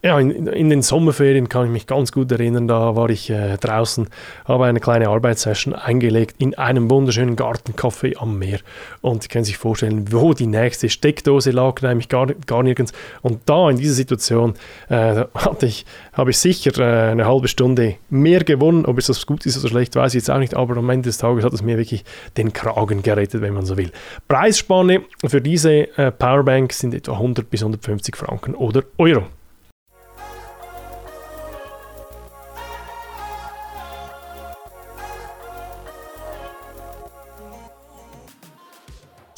ja, 0.01 0.17
in, 0.17 0.47
in, 0.47 0.69
den 0.69 0.81
Sommerferien 0.81 1.49
kann 1.49 1.65
ich 1.65 1.71
mich 1.71 1.85
ganz 1.85 2.13
gut 2.13 2.31
erinnern, 2.31 2.69
da 2.69 2.95
war 2.95 3.09
ich 3.09 3.29
äh, 3.29 3.57
draußen, 3.57 4.07
habe 4.45 4.65
eine 4.65 4.79
kleine 4.79 5.09
Arbeitssession 5.09 5.73
eingelegt 5.75 6.35
in 6.39 6.57
einem 6.57 6.89
wunderschönen 6.89 7.35
Gartencafé 7.35 8.15
am 8.17 8.39
Meer. 8.39 8.59
Und 9.01 9.23
Sie 9.23 9.27
können 9.27 9.43
sich 9.43 9.57
vorstellen, 9.57 10.09
wo 10.13 10.33
die 10.33 10.47
nächste 10.47 10.87
Steckdose 10.89 11.51
lag, 11.51 11.81
nämlich 11.81 12.07
gar, 12.07 12.27
gar 12.27 12.63
nirgends. 12.63 12.93
Und 13.21 13.41
da 13.45 13.69
in 13.69 13.75
dieser 13.75 13.93
Situation 13.93 14.53
äh, 14.87 15.25
hatte 15.35 15.65
ich, 15.65 15.85
habe 16.13 16.29
ich 16.29 16.37
sicher 16.37 16.79
äh, 16.79 17.11
eine 17.11 17.25
halbe 17.25 17.49
Stunde 17.49 17.95
mehr 18.09 18.45
gewonnen. 18.45 18.85
Ob 18.85 18.97
es 18.99 19.07
das 19.07 19.25
gut 19.25 19.45
ist 19.45 19.59
oder 19.59 19.67
schlecht, 19.67 19.97
weiß 19.97 20.13
ich 20.13 20.21
jetzt 20.21 20.31
auch 20.31 20.39
nicht, 20.39 20.55
aber 20.55 20.77
am 20.77 20.89
Ende 20.89 21.09
des 21.09 21.17
Tages 21.17 21.43
hat 21.43 21.51
es 21.51 21.61
mir 21.61 21.77
wirklich 21.77 22.05
den 22.37 22.53
Kragen 22.53 23.03
gerettet, 23.03 23.41
wenn 23.41 23.53
man 23.53 23.65
so 23.65 23.75
will. 23.75 23.91
Preisspanne 24.29 25.01
für 25.25 25.41
diese 25.41 25.97
äh, 25.97 26.09
Powerbank 26.11 26.71
sind 26.71 26.93
etwa 26.93 27.13
100 27.13 27.49
bis 27.49 27.63
150 27.63 28.15
Franken 28.15 28.55
oder 28.55 28.83
Euro. 28.97 29.23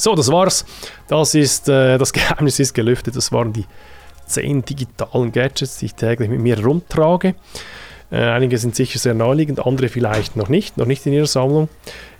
So, 0.01 0.15
das 0.15 0.31
war's. 0.31 0.65
Das, 1.07 1.35
ist, 1.35 1.69
äh, 1.69 1.99
das 1.99 2.11
Geheimnis 2.13 2.59
ist 2.59 2.73
gelüftet. 2.73 3.15
Das 3.15 3.31
waren 3.31 3.53
die 3.53 3.65
zehn 4.25 4.65
digitalen 4.65 5.31
Gadgets, 5.31 5.77
die 5.77 5.85
ich 5.85 5.93
täglich 5.93 6.27
mit 6.27 6.39
mir 6.39 6.59
rumtrage. 6.59 7.35
Äh, 8.11 8.15
einige 8.15 8.57
sind 8.57 8.75
sicher 8.75 8.97
sehr 8.97 9.13
naheliegend, 9.13 9.63
andere 9.63 9.89
vielleicht 9.89 10.35
noch 10.35 10.49
nicht, 10.49 10.75
noch 10.75 10.87
nicht 10.87 11.05
in 11.05 11.13
ihrer 11.13 11.27
Sammlung. 11.27 11.69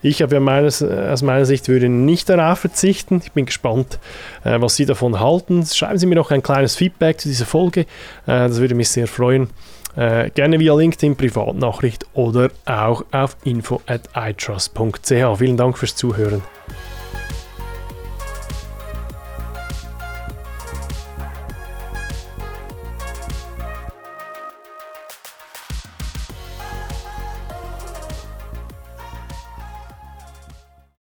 Ich 0.04 0.22
habe 0.22 0.36
ja 0.36 0.40
meines, 0.40 0.84
äh, 0.84 1.10
aus 1.12 1.24
meiner 1.24 1.46
Sicht 1.46 1.70
würde 1.70 1.90
nicht 1.90 2.30
darauf 2.30 2.60
verzichten. 2.60 3.20
Ich 3.24 3.32
bin 3.32 3.48
gespannt, 3.48 3.98
äh, 4.44 4.62
was 4.62 4.76
Sie 4.76 4.86
davon 4.86 5.20
halten. 5.20 5.66
Schreiben 5.66 5.98
Sie 5.98 6.06
mir 6.06 6.16
noch 6.16 6.30
ein 6.30 6.44
kleines 6.44 6.76
Feedback 6.76 7.20
zu 7.20 7.30
dieser 7.30 7.48
Folge. 7.48 7.82
Äh, 7.82 7.86
das 8.48 8.60
würde 8.60 8.76
mich 8.76 8.90
sehr 8.90 9.08
freuen. 9.08 9.50
Äh, 9.96 10.30
gerne 10.30 10.60
via 10.60 10.76
LinkedIn, 10.76 11.16
Privatnachricht 11.16 12.06
oder 12.14 12.52
auch 12.66 13.04
auf 13.12 13.38
info 13.44 13.82
at 13.88 14.08
itrust.ch. 14.16 15.38
Vielen 15.40 15.58
Dank 15.58 15.80
fürs 15.80 15.96
Zuhören. 15.96 16.44